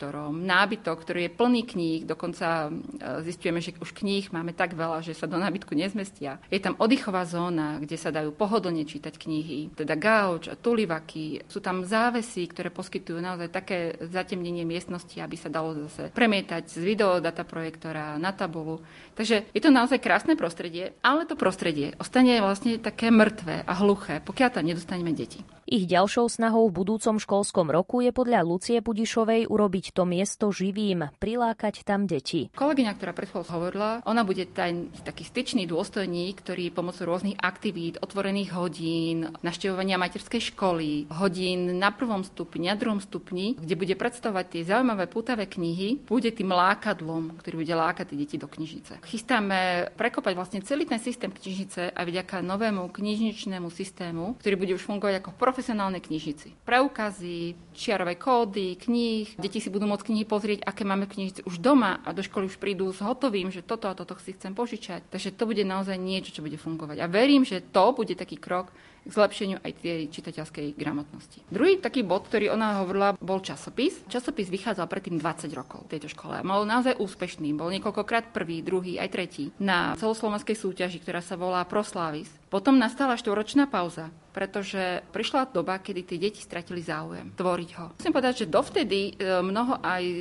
[0.00, 5.04] projektorom, nábytok, ktorý je plný kníh, dokonca e, zistujeme, že už kníh máme tak veľa,
[5.04, 6.40] že sa do nábytku nezmestia.
[6.48, 11.44] Je tam oddychová zóna, kde sa dajú pohodlne čítať knihy, teda gauč tulivaky.
[11.52, 16.80] Sú tam závesy, ktoré poskytujú naozaj také zatemnenie miestnosti, aby sa dalo zase premietať z
[16.80, 18.80] videodata projektora na tabulu.
[19.20, 24.24] Takže je to naozaj krásne prostredie, ale to prostredie ostane vlastne také mŕtve a hluché,
[24.24, 25.44] pokiaľ tam nedostaneme deti.
[25.70, 31.10] Ich ďalšou snahou v budúcom školskom roku je podľa Lucie Pudišovej urobiť to miesto živým,
[31.18, 32.50] prilákať tam deti.
[32.54, 38.50] Kolegyňa, ktorá pred hovorila, ona bude ten taký styčný dôstojník, ktorý pomocou rôznych aktivít, otvorených
[38.54, 44.62] hodín, naštevovania materskej školy, hodín na prvom stupni, na druhom stupni, kde bude predstavovať tie
[44.66, 49.02] zaujímavé pútavé knihy, bude tým lákadlom, ktorý bude lákať deti do knižnice.
[49.06, 54.84] Chystáme prekopať vlastne celý ten systém knižnice a vďaka novému knižničnému systému, ktorý bude už
[54.84, 56.54] fungovať ako v profesionálnej knižnici.
[56.66, 62.04] Preukazy, čiarové kódy, kníh, deti si budú môcť knihy pozrieť, aké máme knižnici už doma
[62.04, 65.08] a do školy už prídu s hotovým, že toto a toto si chcem požičať.
[65.08, 67.00] Takže to bude naozaj niečo, čo bude fungovať.
[67.00, 68.68] A verím, že to bude taký krok,
[69.00, 71.40] k zlepšeniu aj tej čitateľskej gramotnosti.
[71.48, 74.04] Druhý taký bod, ktorý ona hovorila, bol časopis.
[74.12, 76.44] Časopis vychádzal predtým 20 rokov v tejto škole.
[76.44, 81.64] Mal naozaj úspešný, bol niekoľkokrát prvý, druhý, aj tretí na celoslovenskej súťaži, ktorá sa volá
[81.64, 82.28] Proslavis.
[82.50, 87.86] Potom nastala štvoročná pauza, pretože prišla doba, kedy tie deti stratili záujem tvoriť ho.
[87.94, 90.16] Musím povedať, že dovtedy e, mnoho aj e,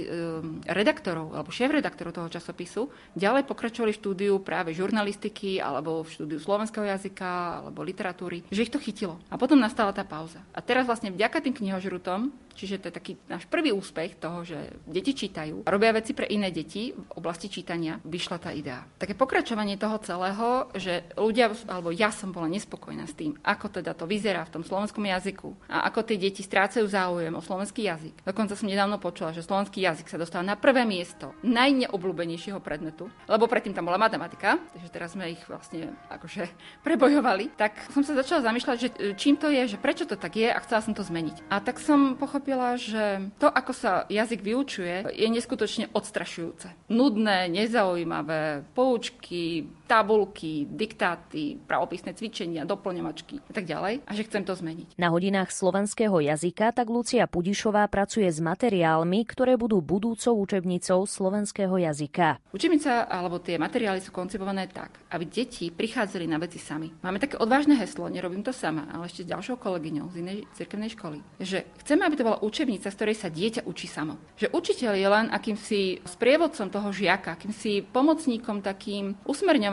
[0.70, 2.86] redaktorov alebo šéf-redaktorov toho časopisu
[3.18, 8.74] ďalej pokračovali v štúdiu práve žurnalistiky alebo v štúdiu slovenského jazyka alebo literatúry, že ich
[8.74, 9.18] to chytilo.
[9.34, 10.46] A potom nastala tá pauza.
[10.54, 14.60] A teraz vlastne vďaka tým knihožrutom Čiže to je taký náš prvý úspech toho, že
[14.84, 18.84] deti čítajú robia veci pre iné deti v oblasti čítania, vyšla tá idea.
[19.00, 23.96] Také pokračovanie toho celého, že ľudia, alebo ja som bola nespokojná s tým, ako teda
[23.96, 28.28] to vyzerá v tom slovenskom jazyku a ako tie deti strácajú záujem o slovenský jazyk.
[28.28, 33.46] Dokonca som nedávno počula, že slovenský jazyk sa dostal na prvé miesto najneobľúbenejšieho predmetu, lebo
[33.46, 36.44] predtým tam bola matematika, takže teraz sme ich vlastne akože
[36.86, 37.56] prebojovali.
[37.56, 40.60] Tak som sa začala zamýšľať, že čím to je, že prečo to tak je a
[40.66, 41.48] chcela som to zmeniť.
[41.54, 46.74] A tak som pochopila, pochopila, že to, ako sa jazyk vyučuje, je neskutočne odstrašujúce.
[46.90, 54.06] Nudné, nezaujímavé, poučky, tabulky, diktáty, pravopisné cvičenia, doplňovačky a tak ďalej.
[54.06, 55.02] A že chcem to zmeniť.
[55.02, 61.74] Na hodinách slovenského jazyka tak Lucia Pudišová pracuje s materiálmi, ktoré budú budúcou učebnicou slovenského
[61.74, 62.38] jazyka.
[62.54, 66.94] Učebnica alebo tie materiály sú koncipované tak, aby deti prichádzali na veci sami.
[67.02, 70.94] Máme také odvážne heslo, nerobím to sama, ale ešte s ďalšou kolegyňou z inej cirkevnej
[70.94, 74.22] školy, že chceme, aby to bola učebnica, z ktorej sa dieťa učí samo.
[74.38, 79.18] Že učiteľ je len akýmsi sprievodcom toho žiaka, akýmsi pomocníkom, takým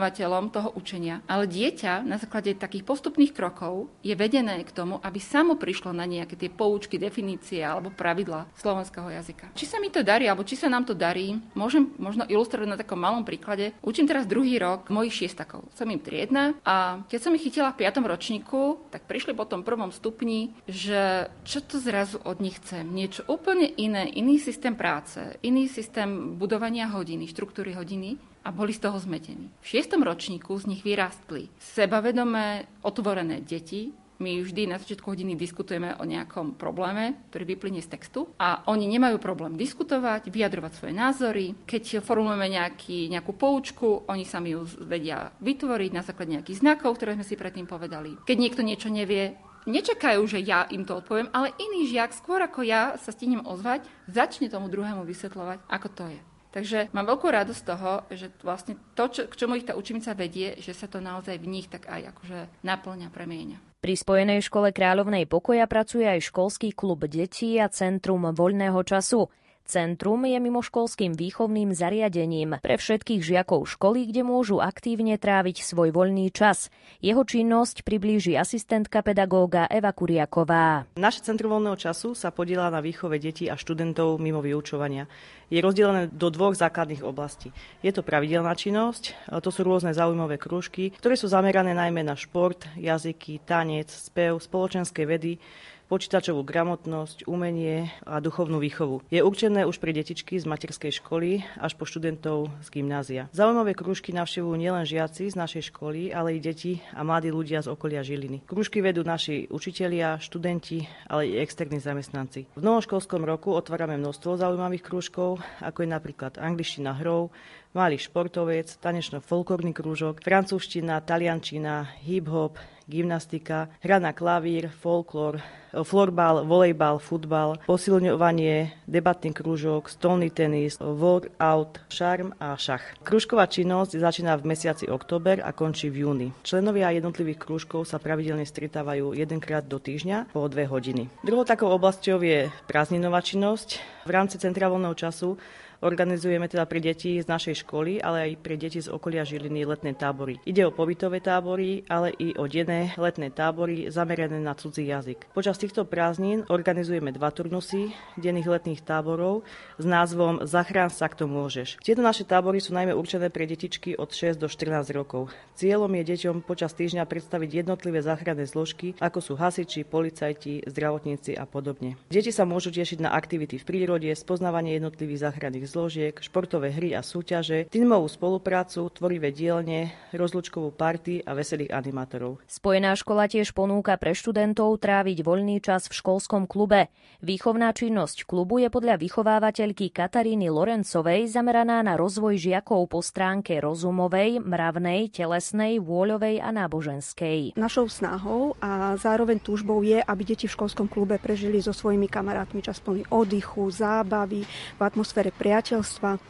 [0.07, 1.19] usmerňovateľom toho učenia.
[1.27, 6.07] Ale dieťa na základe takých postupných krokov je vedené k tomu, aby samo prišlo na
[6.07, 9.51] nejaké tie poučky, definície alebo pravidla slovenského jazyka.
[9.53, 12.79] Či sa mi to darí, alebo či sa nám to darí, môžem možno ilustrovať na
[12.79, 13.75] takom malom príklade.
[13.83, 15.67] Učím teraz druhý rok mojich šiestakov.
[15.75, 19.67] Som im triedna a keď som ich chytila v piatom ročníku, tak prišli po tom
[19.67, 22.87] prvom stupni, že čo to zrazu od nich chcem.
[22.87, 28.15] Niečo úplne iné, iný systém práce, iný systém budovania hodiny, štruktúry hodiny
[28.47, 29.51] a boli z toho zmetení.
[29.59, 35.93] V šiestom ročníku z nich vyrastli sebavedomé, otvorené deti, my vždy na začiatku hodiny diskutujeme
[36.01, 41.45] o nejakom probléme, ktorý vyplynie z textu a oni nemajú problém diskutovať, vyjadrovať svoje názory.
[41.69, 47.13] Keď formulujeme nejaký, nejakú poučku, oni sami ju vedia vytvoriť na základe nejakých znakov, ktoré
[47.13, 48.17] sme si predtým povedali.
[48.25, 49.37] Keď niekto niečo nevie,
[49.69, 53.85] nečakajú, že ja im to odpoviem, ale iný žiak, skôr ako ja sa stihnem ozvať,
[54.09, 56.21] začne tomu druhému vysvetľovať, ako to je.
[56.57, 60.17] Takže mám veľkú radosť z toho, že vlastne to, čo, k čomu ich tá učenica
[60.17, 63.77] vedie, že sa to naozaj v nich tak aj akože naplňa, premieňa.
[63.77, 69.29] Pri Spojenej škole Kráľovnej pokoja pracuje aj školský klub detí a Centrum voľného času.
[69.67, 76.31] Centrum je mimoškolským výchovným zariadením pre všetkých žiakov školy, kde môžu aktívne tráviť svoj voľný
[76.31, 76.71] čas.
[77.03, 80.87] Jeho činnosť priblíži asistentka pedagóga Eva Kuriaková.
[80.95, 85.11] Naše Centrum voľného času sa podiela na výchove detí a študentov mimo vyučovania.
[85.51, 87.51] Je rozdelené do dvoch základných oblastí.
[87.83, 92.63] Je to pravidelná činnosť, to sú rôzne zaujímavé krúžky, ktoré sú zamerané najmä na šport,
[92.79, 95.39] jazyky, tanec, spev, spoločenské vedy,
[95.87, 99.03] počítačovú gramotnosť, umenie a duchovnú výchovu.
[99.07, 103.31] Je určené už pre detičky z materskej školy až po študentov z gymnázia.
[103.31, 107.71] Zaujímavé krúžky navštevujú nielen žiaci z našej školy, ale i deti a mladí ľudia z
[107.71, 108.43] okolia Žiliny.
[108.43, 112.51] Krúžky vedú naši učitelia, študenti, ale i externí zamestnanci.
[112.53, 117.31] V novom školskom roku otvárame množstvo zaujímavých krúžkov, ako je napríklad angličtina hrou,
[117.77, 122.57] malý športovec, tanečno-folklórny krúžok, francúzština, taliančina, hip-hop,
[122.87, 125.43] gymnastika, hra na klavír, folklór,
[125.83, 132.81] florbal, volejbal, futbal, posilňovanie, debatný krúžok, stolný tenis, workout, šarm a šach.
[133.03, 136.27] Krúžková činnosť začína v mesiaci október a končí v júni.
[136.41, 141.11] Členovia jednotlivých krúžkov sa pravidelne stretávajú jedenkrát do týždňa po dve hodiny.
[141.21, 143.83] Druhou takou oblasťou je prázdninová činnosť.
[144.07, 145.35] V rámci centra voľného času
[145.77, 149.93] Organizujeme teda pre deti z našej školy, ale aj pre deti z okolia Žiliny letné
[149.93, 150.41] tábory.
[150.41, 155.29] Ide o pobytové tábory, ale i o denné letné tábory zamerané na cudzí jazyk.
[155.37, 159.45] Počas týchto prázdnin organizujeme dva turnusy denných letných táborov
[159.77, 161.77] s názvom Zachrán sa, kto môžeš.
[161.85, 165.29] Tieto naše tábory sú najmä určené pre detičky od 6 do 14 rokov.
[165.53, 171.45] Cieľom je deťom počas týždňa predstaviť jednotlivé záchranné zložky, ako sú hasiči, policajti, zdravotníci a
[171.45, 172.01] podobne.
[172.09, 177.03] Deti sa môžu tešiť na aktivity v prírode, spoznávanie jednotlivých záchranných zložiek, športové hry a
[177.03, 182.39] súťaže, tímovú spoluprácu, tvorivé dielne, rozlučkovú party a veselých animátorov.
[182.47, 186.87] Spojená škola tiež ponúka pre študentov tráviť voľný čas v školskom klube.
[187.19, 194.39] Výchovná činnosť klubu je podľa vychovávateľky Kataríny Lorencovej zameraná na rozvoj žiakov po stránke rozumovej,
[194.39, 197.57] mravnej, telesnej, vôľovej a náboženskej.
[197.59, 202.61] Našou snahou a zároveň túžbou je, aby deti v školskom klube prežili so svojimi kamarátmi
[202.61, 205.56] čas plný oddychu, zábavy, v atmosfére priateľstva,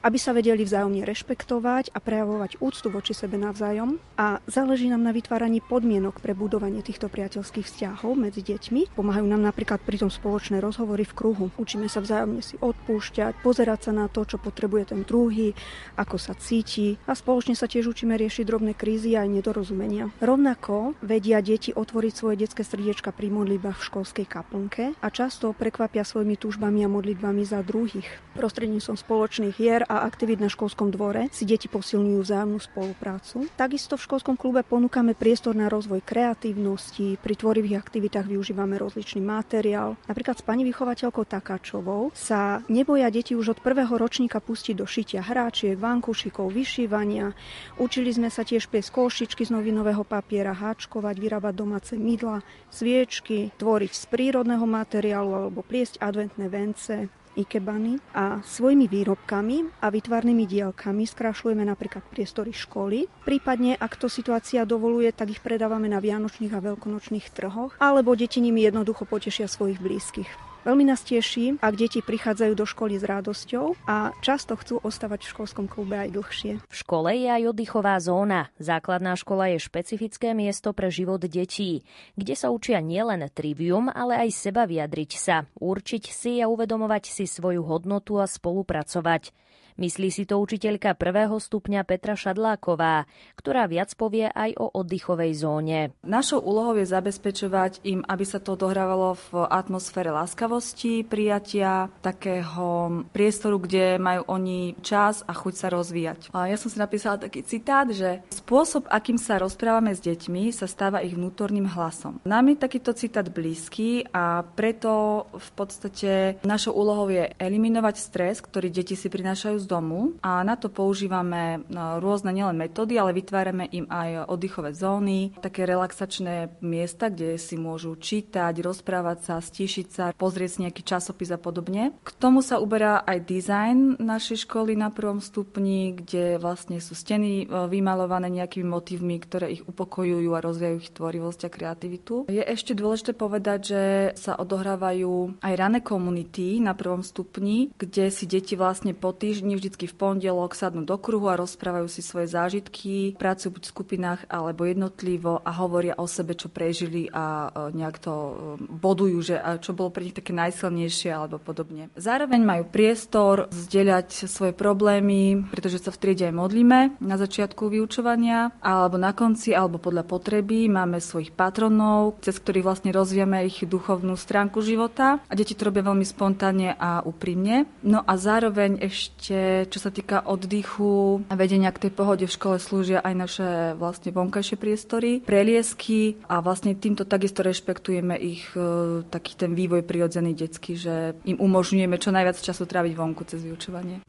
[0.03, 3.99] aby sa vedeli vzájomne rešpektovať a prejavovať úctu voči sebe navzájom.
[4.17, 8.95] A záleží nám na vytváraní podmienok pre budovanie týchto priateľských vzťahov medzi deťmi.
[8.95, 11.45] Pomáhajú nám napríklad pri tom spoločné rozhovory v kruhu.
[11.59, 15.51] Učíme sa vzájomne si odpúšťať, pozerať sa na to, čo potrebuje ten druhý,
[15.99, 20.09] ako sa cíti a spoločne sa tiež učíme riešiť drobné krízy aj nedorozumenia.
[20.23, 26.07] Rovnako vedia deti otvoriť svoje detské srdiečka pri modlitbách v školskej kaplnke a často prekvapia
[26.07, 28.07] svojimi túžbami a modlitbami za druhých.
[28.37, 29.16] Prostredníctvom spoločných
[29.57, 33.49] hier a aktivít na školskom dvore si deti posilňujú vzájomnú spoluprácu.
[33.57, 39.97] Takisto v školskom klube ponúkame priestor na rozvoj kreatívnosti, pri tvorivých aktivitách využívame rozličný materiál.
[40.05, 45.25] Napríklad s pani vychovateľkou Takáčovou sa neboja deti už od prvého ročníka pustiť do šitia
[45.25, 47.33] hráčiek, vankušikov, vyšívania.
[47.81, 53.91] Učili sme sa tiež pliesť košičky z novinového papiera, háčkovať, vyrábať domáce mydla, sviečky, tvoriť
[53.95, 61.61] z prírodného materiálu alebo pliesť adventné vence ikebany a svojimi výrobkami a vytvarnými dielkami skrášľujeme
[61.69, 63.05] napríklad priestory školy.
[63.23, 68.41] Prípadne, ak to situácia dovoluje, tak ich predávame na vianočných a veľkonočných trhoch, alebo deti
[68.41, 70.46] nimi jednoducho potešia svojich blízkych.
[70.65, 75.31] Veľmi nás teší, ak deti prichádzajú do školy s radosťou a často chcú ostávať v
[75.35, 76.51] školskom klube aj dlhšie.
[76.65, 78.49] V škole je aj oddychová zóna.
[78.57, 81.85] Základná škola je špecifické miesto pre život detí,
[82.17, 87.25] kde sa učia nielen trivium, ale aj seba vyjadriť sa, určiť si a uvedomovať si
[87.29, 89.46] svoju hodnotu a spolupracovať.
[89.77, 93.05] Myslí si to učiteľka prvého stupňa Petra Šadláková,
[93.37, 95.93] ktorá viac povie aj o oddychovej zóne.
[96.01, 103.61] Našou úlohou je zabezpečovať im, aby sa to dohrávalo v atmosfére láskavosti, prijatia, takého priestoru,
[103.61, 106.33] kde majú oni čas a chuť sa rozvíjať.
[106.33, 110.65] A ja som si napísala taký citát, že spôsob, akým sa rozprávame s deťmi, sa
[110.65, 112.17] stáva ich vnútorným hlasom.
[112.25, 118.73] Nám je takýto citát blízky a preto v podstate našou úlohou je eliminovať stres, ktorý
[118.73, 123.67] deti si prinášajú z domu a na to používame no, rôzne nielen metódy, ale vytvárame
[123.75, 130.05] im aj oddychové zóny, také relaxačné miesta, kde si môžu čítať, rozprávať sa, stíšiť sa,
[130.15, 131.91] pozrieť si nejaký časopis a podobne.
[132.07, 137.43] K tomu sa uberá aj dizajn našej školy na prvom stupni, kde vlastne sú steny
[137.43, 142.15] e, vymalované nejakými motivmi, ktoré ich upokojujú a rozvíjajú ich tvorivosť a kreativitu.
[142.31, 143.83] Je ešte dôležité povedať, že
[144.15, 149.89] sa odohrávajú aj rané komunity na prvom stupni, kde si deti vlastne po týždni vždycky
[149.89, 154.63] v pondelok sadnú do kruhu a rozprávajú si svoje zážitky, pracujú buď v skupinách alebo
[154.69, 159.73] jednotlivo a hovoria o sebe, čo prežili a e, nejak to e, bodujú, že čo
[159.73, 161.89] bolo pre nich také najsilnejšie alebo podobne.
[161.97, 168.53] Zároveň majú priestor zdieľať svoje problémy, pretože sa v triede aj modlíme na začiatku vyučovania
[168.61, 174.13] alebo na konci alebo podľa potreby máme svojich patronov, cez ktorých vlastne rozvíjame ich duchovnú
[174.19, 177.65] stránku života a deti to robia veľmi spontánne a úprimne.
[177.81, 179.37] No a zároveň ešte
[179.67, 183.47] čo sa týka oddychu a vedenia k tej pohode v škole slúžia aj naše
[183.79, 190.35] vlastne vonkajšie priestory, preliesky a vlastne týmto takisto rešpektujeme ich e, taký ten vývoj prirodzený
[190.35, 194.03] detský, že im umožňujeme čo najviac času tráviť vonku cez vyučovanie.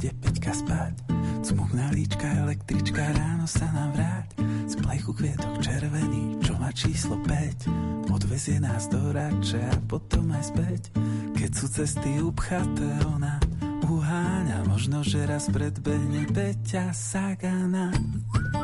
[0.00, 0.96] Ide Peťka spať.
[1.44, 4.28] Cmukná líčka, električka, ráno sa nám vráť.
[4.64, 8.08] Z plechu kvietok červený, čo má číslo 5.
[8.08, 10.82] Odvezie nás do rače a potom aj späť.
[11.36, 13.36] Keď sú cesty upchaté, ona
[13.84, 14.64] uháňa.
[14.72, 17.92] Možno, že raz predbehne Peťa Sagana.
[17.92, 18.59] to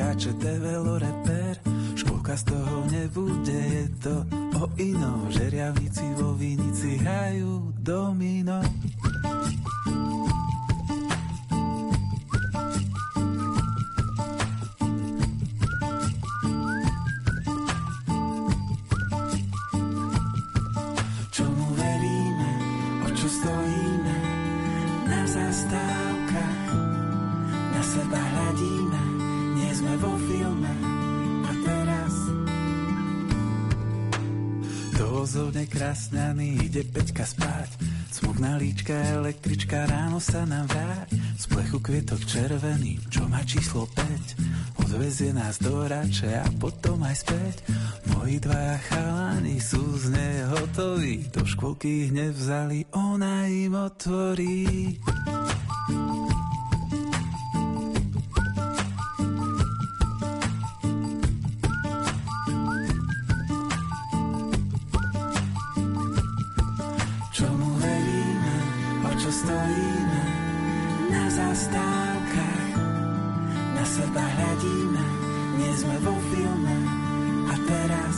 [0.00, 1.56] skáče develo reper.
[1.96, 4.24] Školka z toho nebude, je to
[4.56, 5.28] o inom.
[5.28, 8.64] Žeriavnici vo Vinici hrajú domino.
[40.30, 41.10] Sa nám vráť.
[41.34, 44.78] Z plechu kvietok červený, čo má číslo 5.
[44.86, 47.66] Odvezie nás do rače a potom aj späť.
[48.14, 51.26] Moji dvaja chalani sú z nej hotoví.
[51.34, 54.94] Do školky ich nevzali, ona im otvorí.
[71.50, 72.78] zastávkach
[73.74, 75.04] na seba hľadíme,
[75.58, 76.76] nie sme vo filme.
[77.50, 78.16] A teraz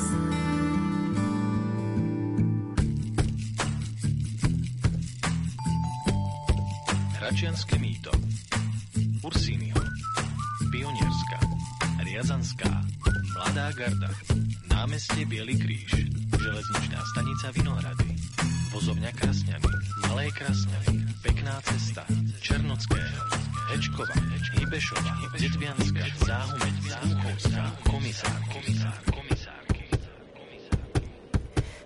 [7.17, 8.13] Hračianské mýto.
[9.25, 9.81] Ursinio
[10.69, 11.39] pionierska,
[12.05, 12.73] Riazanská.
[13.33, 14.13] Mladá garda.
[14.69, 16.05] Námestie Bielý kríž.
[16.37, 18.13] Železničná stanica Vinohrady.
[18.77, 19.73] Vozovňa Krasňany.
[20.05, 21.12] Malé Krasňany.
[21.43, 22.07] Jediná cesta.
[22.39, 23.03] Černocké,
[23.75, 24.15] Hečkova,
[24.63, 25.13] Hybešova,
[25.43, 29.63] Detvianská, Záhumeň, Záchovská, komisár, komisár, komisár.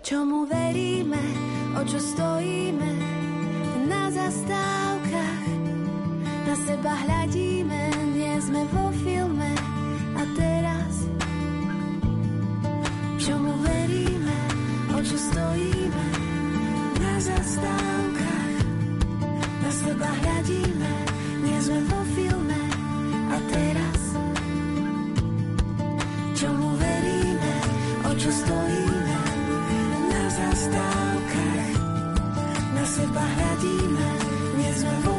[0.04, 1.24] Čomu veríme,
[1.72, 2.90] o čo stojíme,
[3.88, 5.48] na zastávkach,
[6.20, 9.56] na seba hľadíme, nie sme vo filme
[10.20, 11.08] a teraz.
[13.16, 14.38] Čomu veríme,
[14.92, 16.06] o čo stojíme,
[17.00, 18.15] na zastávkach,
[19.66, 20.92] na seba hľadíme,
[21.42, 22.62] nie sme vo filme
[23.34, 24.00] a teraz.
[26.38, 27.54] Čomu veríme,
[28.06, 29.18] o čo stojíme,
[30.06, 31.74] na zastávkach.
[32.78, 34.08] Na seba hľadíme,
[34.54, 35.15] nie sme vo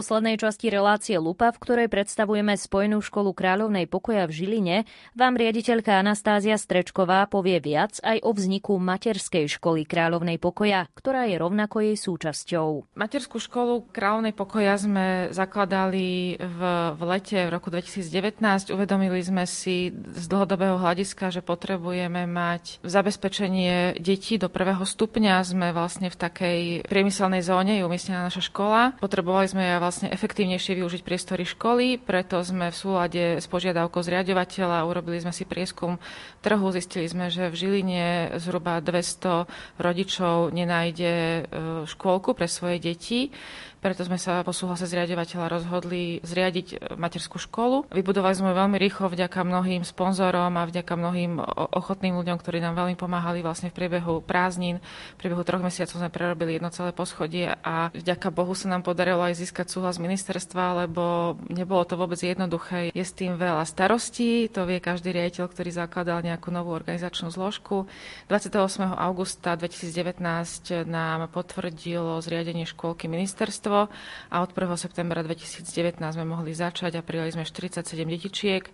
[0.00, 4.76] poslednej časti relácie Lupa, v ktorej predstavujeme Spojenú školu kráľovnej pokoja v Žiline,
[5.12, 11.36] vám riaditeľka Anastázia Strečková povie viac aj o vzniku materskej školy kráľovnej pokoja, ktorá je
[11.36, 12.96] rovnako jej súčasťou.
[12.96, 16.60] Materskú školu kráľovnej pokoja sme zakladali v,
[16.96, 18.72] v lete v roku 2019.
[18.72, 25.44] Uvedomili sme si z dlhodobého hľadiska, že potrebujeme mať zabezpečenie detí do prvého stupňa.
[25.44, 28.96] Sme vlastne v takej priemyselnej zóne, je umiestnená naša škola.
[28.96, 35.18] Potrebovali sme vlastne efektívnejšie využiť priestory školy, preto sme v súlade s požiadavkou zriadovateľa urobili
[35.18, 35.98] sme si prieskum
[36.46, 38.06] trhu, zistili sme, že v Žiline
[38.38, 39.50] zhruba 200
[39.82, 41.42] rodičov nenájde e,
[41.90, 43.34] škôlku pre svoje deti.
[43.80, 47.88] Preto sme sa po súhlase zriadovateľa rozhodli zriadiť e, materskú školu.
[47.88, 51.40] Vybudovali sme veľmi rýchlo vďaka mnohým sponzorom a vďaka mnohým
[51.72, 54.84] ochotným ľuďom, ktorí nám veľmi pomáhali vlastne v priebehu prázdnin.
[55.16, 59.24] V priebehu troch mesiacov sme prerobili jedno celé poschodie a vďaka Bohu sa nám podarilo
[59.24, 62.92] aj získať súhlas ministerstva, lebo nebolo to vôbec jednoduché.
[62.92, 67.88] Je s tým veľa starostí, to vie každý riaditeľ, ktorý zakladal nejakú novú organizačnú zložku.
[68.28, 68.60] 28.
[68.92, 73.86] augusta 2019 nám potvrdilo zriadenie škôlky ministerstva školstvo
[74.30, 74.76] a od 1.
[74.76, 78.66] septembra 2019 sme mohli začať a prijali sme 47 detičiek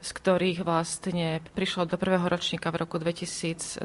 [0.00, 3.84] z ktorých vlastne prišlo do prvého ročníka v roku 2028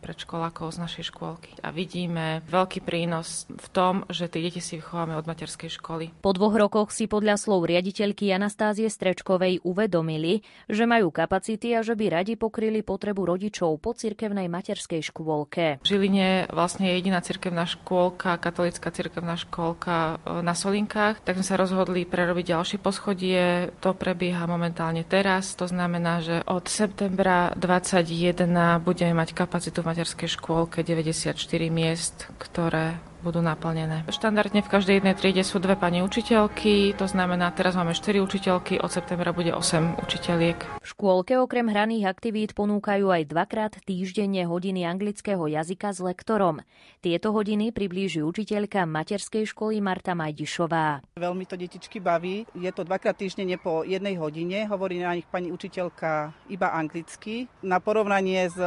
[0.00, 1.50] predškolákov z našej škôlky.
[1.60, 6.14] A vidíme veľký prínos v tom, že tie deti si vychováme od materskej školy.
[6.22, 11.98] Po dvoch rokoch si podľa slov riaditeľky Anastázie Strečkovej uvedomili, že majú kapacity a že
[11.98, 15.82] by radi pokryli potrebu rodičov po cirkevnej materskej škôlke.
[15.82, 21.46] V Žiline vlastne je jediná cirkevná škôlka, katolická cirkevná škôlka e, na Solinkách, tak sme
[21.46, 23.74] sa rozhodli prerobiť ďalšie poschodie.
[23.82, 25.56] To prebieha momentálne momentálne teraz.
[25.56, 31.36] To znamená, že od septembra 2021 budeme mať kapacitu v materskej škôlke 94
[31.72, 34.08] miest, ktoré budú naplnené.
[34.08, 38.80] Štandardne v každej jednej triede sú dve pani učiteľky, to znamená, teraz máme 4 učiteľky,
[38.80, 40.80] od septembra bude 8 učiteľiek.
[40.80, 46.64] V škôlke okrem hraných aktivít ponúkajú aj dvakrát týždenne hodiny anglického jazyka s lektorom.
[47.04, 51.04] Tieto hodiny priblíži učiteľka materskej školy Marta Majdišová.
[51.16, 52.48] Veľmi to detičky baví.
[52.56, 54.64] Je to dvakrát týždenne po jednej hodine.
[54.68, 57.48] Hovorí na nich pani učiteľka iba anglicky.
[57.60, 58.58] Na porovnanie s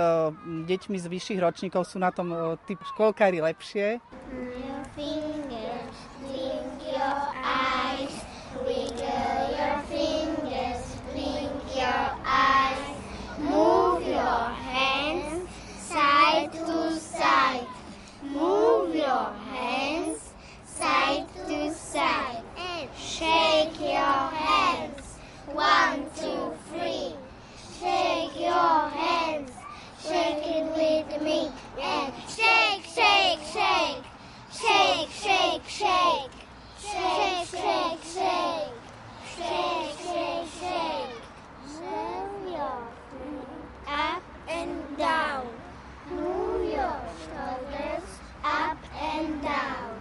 [0.43, 3.97] deťmi z vyšších ročníkov sú na tom typ školkári lepšie.
[4.43, 8.25] Your fingers, blink your eyes,
[8.65, 12.97] wiggle your fingers, blink your eyes,
[13.39, 17.65] move your hands side to side,
[18.23, 20.33] move your hands
[20.65, 25.19] side to side, and shake your hands,
[25.53, 27.15] one, two, three,
[27.79, 29.51] shake your hands,
[30.01, 31.49] shake it with me,
[31.81, 34.12] and shake, shake, shake.
[34.63, 36.31] Shake, shake, shake.
[36.79, 38.71] Shake, shake, shake.
[39.35, 41.19] Shake, shake,
[43.87, 45.45] up and down.
[48.43, 49.93] Up and down.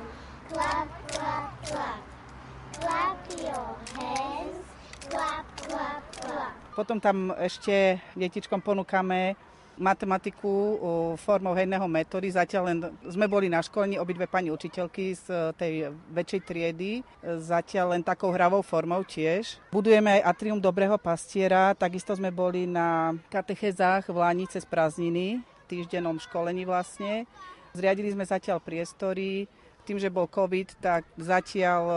[6.72, 9.36] Potom tam ešte detičkom ponúkame
[9.82, 10.78] matematiku
[11.18, 12.30] formou hejného metódy.
[12.30, 15.72] Zatiaľ len sme boli na školení, obidve pani učiteľky z e, tej
[16.14, 16.92] väčšej triedy.
[17.42, 19.58] Zatiaľ len takou hravou formou tiež.
[19.74, 21.74] Budujeme aj atrium dobrého pastiera.
[21.74, 27.26] Takisto sme boli na katechezách v Láni cez prázdniny, týždennom školení vlastne.
[27.74, 29.50] Zriadili sme zatiaľ priestory.
[29.82, 31.96] Tým, že bol COVID, tak zatiaľ e,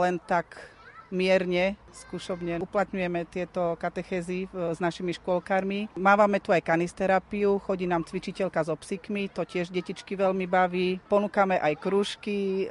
[0.00, 0.72] len tak
[1.12, 5.92] mierne, skúšobne uplatňujeme tieto katechézy s našimi škôlkármi.
[5.94, 10.98] Mávame tu aj kanisterapiu, chodí nám cvičiteľka s obsikmi, to tiež detičky veľmi baví.
[11.06, 12.66] Ponúkame aj krúžky, e,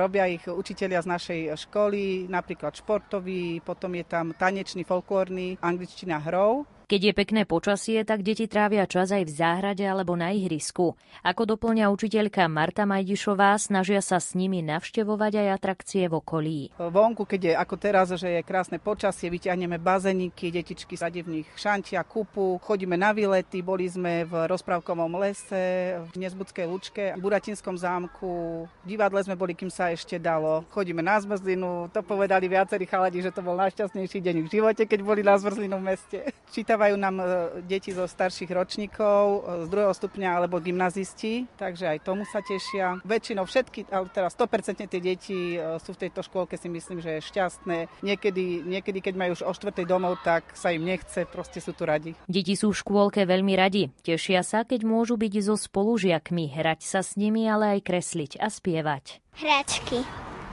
[0.00, 6.64] robia ich učitelia z našej školy, napríklad športový, potom je tam tanečný, folklórny, angličtina hrou.
[6.86, 10.94] Keď je pekné počasie, tak deti trávia čas aj v záhrade alebo na ihrisku.
[11.26, 16.58] Ako doplňa učiteľka Marta Majdišová, snažia sa s nimi navštevovať aj atrakcie v okolí.
[16.78, 21.48] Vonku, keď je ako teraz, že je krásne počasie, vyťahneme bazeniky, detičky sadí v nich
[21.58, 27.74] šantia, kupu, chodíme na výlety, boli sme v rozprávkovom lese, v Nezbudskej lučke, v Buratinskom
[27.74, 30.62] zámku, v divadle sme boli, kým sa ešte dalo.
[30.70, 35.02] Chodíme na zmrzlinu, to povedali viacerí chaladi, že to bol najšťastnejší deň v živote, keď
[35.02, 36.18] boli na zmrzlinu v meste.
[36.54, 37.24] Číta stretávajú nám e,
[37.64, 43.00] deti zo starších ročníkov, e, z druhého stupňa alebo gymnazisti, takže aj tomu sa tešia.
[43.00, 47.16] Väčšinou všetky, ale teraz 100% tie deti e, sú v tejto škôlke si myslím, že
[47.16, 48.04] je šťastné.
[48.04, 51.88] Niekedy, niekedy keď majú už o štvrtej domov, tak sa im nechce, proste sú tu
[51.88, 52.12] radi.
[52.28, 53.88] Deti sú v škôlke veľmi radi.
[54.04, 58.52] Tešia sa, keď môžu byť so spolužiakmi, hrať sa s nimi, ale aj kresliť a
[58.52, 59.24] spievať.
[59.40, 60.04] Hračky.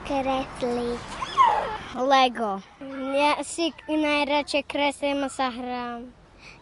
[0.08, 1.23] Kresliť.
[1.94, 2.58] Lego.
[3.14, 6.10] Ja si najradšej kreslím a sa hrám.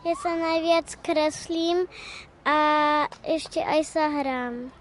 [0.04, 1.88] Ja sa najviac kreslím
[2.44, 2.58] a
[3.24, 4.76] ešte aj sa hrám.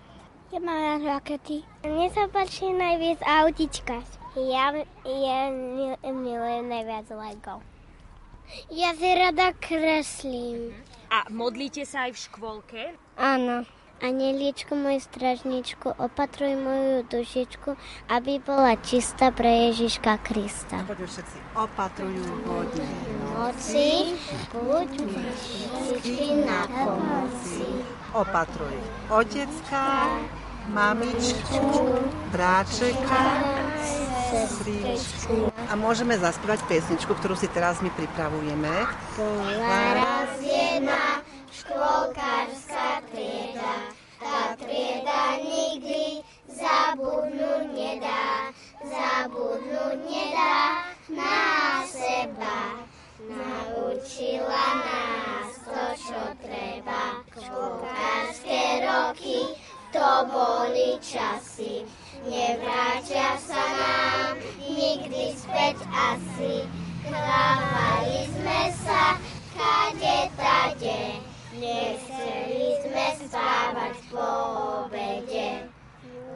[0.51, 1.63] Ja mám rakety.
[1.87, 4.03] Mne sa páči najviac autička.
[4.35, 4.75] Ja,
[5.07, 5.39] ja
[6.03, 7.63] milujem najviac Lego.
[8.75, 10.75] Ja si rada kreslím.
[11.15, 12.83] A modlíte sa aj v škôlke?
[13.15, 13.63] Áno.
[14.01, 17.77] Anieličku môj stražničku, opatruj moju dušičku,
[18.09, 20.89] aby bola čistá pre Ježiška Krista.
[20.89, 22.89] Poďme všetci, opatrujú hodne.
[23.37, 24.17] Moci,
[24.57, 25.21] buď mi
[26.01, 27.61] vždy na pomoci.
[28.17, 28.73] Opatruj
[29.13, 30.09] otecka,
[30.73, 31.61] mamičku,
[32.33, 33.23] bráčeka,
[34.33, 35.53] sestričku.
[35.69, 38.73] A môžeme zaspívať pesničku, ktorú si teraz my pripravujeme.
[39.21, 41.20] Bola raz jedna
[41.61, 43.93] škôlkárska trieda.
[44.21, 51.41] Tá trieda nikdy zabudnúť nedá, zabudnúť nedá na
[51.85, 52.85] seba.
[53.21, 57.21] Naučila nás to, čo treba.
[57.29, 59.41] Škôlkárske roky,
[59.93, 61.85] to boli časy.
[62.25, 66.65] Nevrátia sa nám nikdy späť asi.
[67.05, 69.17] Chlávali sme sa
[69.57, 71.30] kade tade.
[71.61, 74.29] Nechceli sme spávať po
[74.89, 75.69] obede.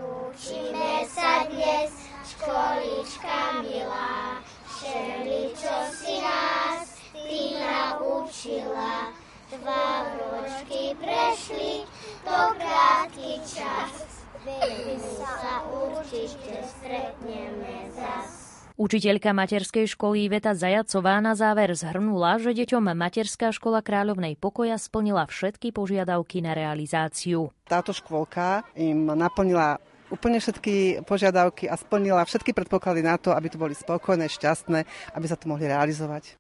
[0.05, 1.97] Učíme sa dnes,
[2.29, 9.17] školička milá, všeli, čo si nás ty naučila.
[9.49, 11.89] Dva ročky prešli,
[12.21, 18.44] to krátky čas, veľmi sa určite stretneme zas.
[18.75, 25.31] Učiteľka materskej školy Iveta Zajacová na záver zhrnula, že deťom Materská škola Kráľovnej pokoja splnila
[25.31, 27.55] všetky požiadavky na realizáciu.
[27.71, 29.79] Táto škôlka im naplnila
[30.11, 34.83] úplne všetky požiadavky a splnila všetky predpoklady na to, aby tu boli spokojné, šťastné,
[35.15, 36.35] aby sa to mohli realizovať.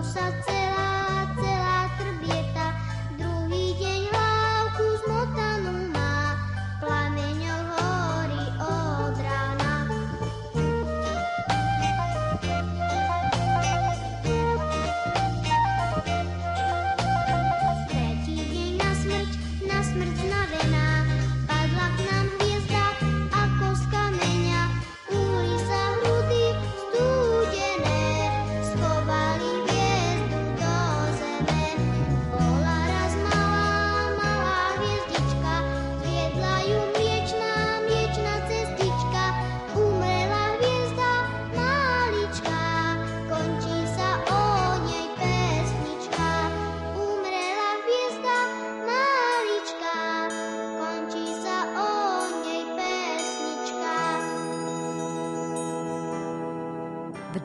[0.00, 0.59] 多少次？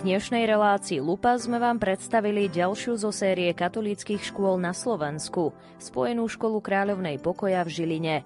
[0.05, 5.49] Dnešnej relácii Lupa sme vám predstavili ďalšiu zo série katolíckých škôl na Slovensku,
[5.81, 8.17] spojenú školu kráľovnej pokoja v Žiline.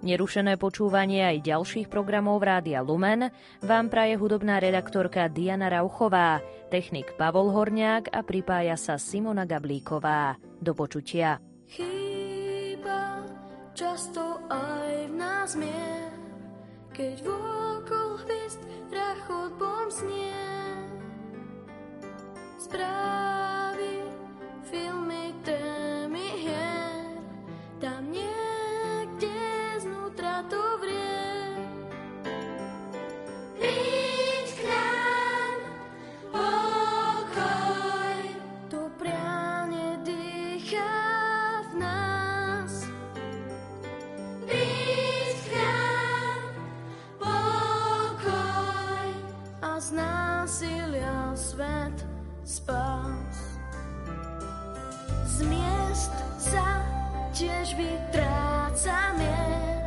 [0.00, 3.28] Nerušené počúvanie aj ďalších programov Rádia Lumen
[3.60, 6.40] vám praje hudobná redaktorka Diana Rauchová,
[6.72, 10.40] technik Pavol Horniák a pripája sa Simona Gablíková.
[10.56, 11.36] Do počutia.
[11.68, 13.28] Chýba
[13.76, 16.16] často aj v nás mier,
[16.96, 20.75] keď vokol hviezd rachot bom znie
[22.66, 24.02] správy,
[24.66, 27.22] filmy, témy hier.
[27.78, 29.38] Tam niekde
[29.78, 31.54] znútra to vrie.
[33.54, 35.58] Príď k nám,
[36.34, 38.18] pokoj,
[38.66, 40.98] to priane dýchá
[41.70, 42.90] v nás.
[44.42, 46.42] Príď k nám,
[47.22, 49.06] pokoj
[49.62, 52.15] a z násilia svet
[52.46, 53.58] spás.
[55.26, 56.78] Z miest sa
[57.34, 59.82] tiež vytráca mier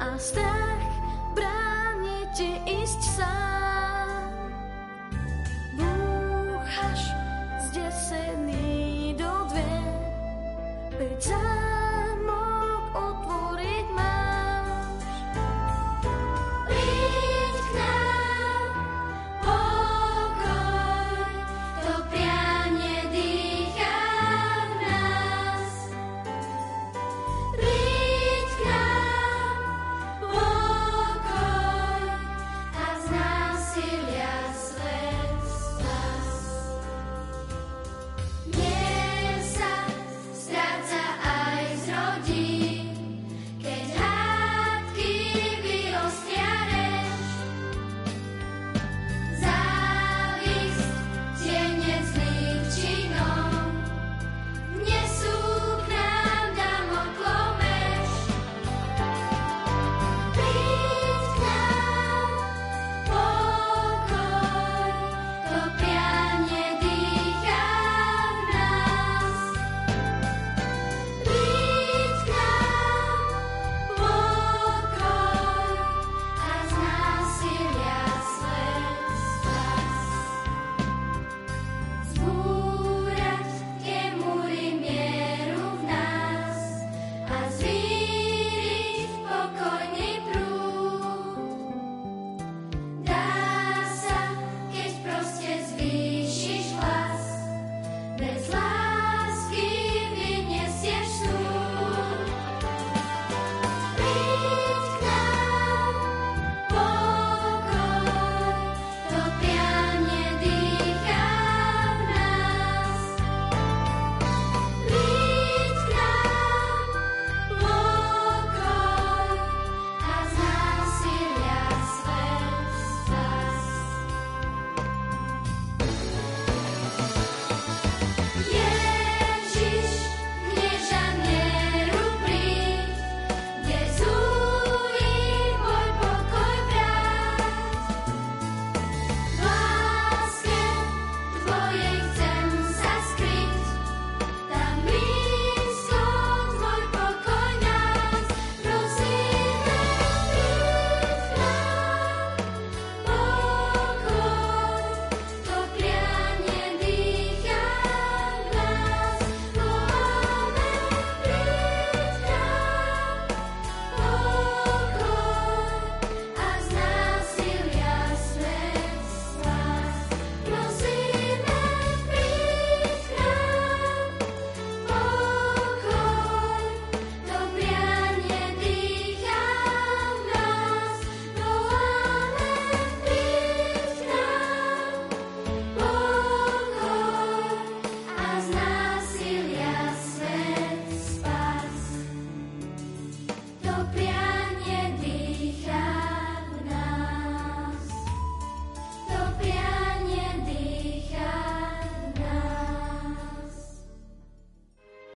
[0.00, 0.88] a strach
[1.36, 4.48] bráni ti ísť sám.
[5.76, 7.02] Búchaš
[7.68, 9.76] zdesený do dve,
[10.96, 11.22] veď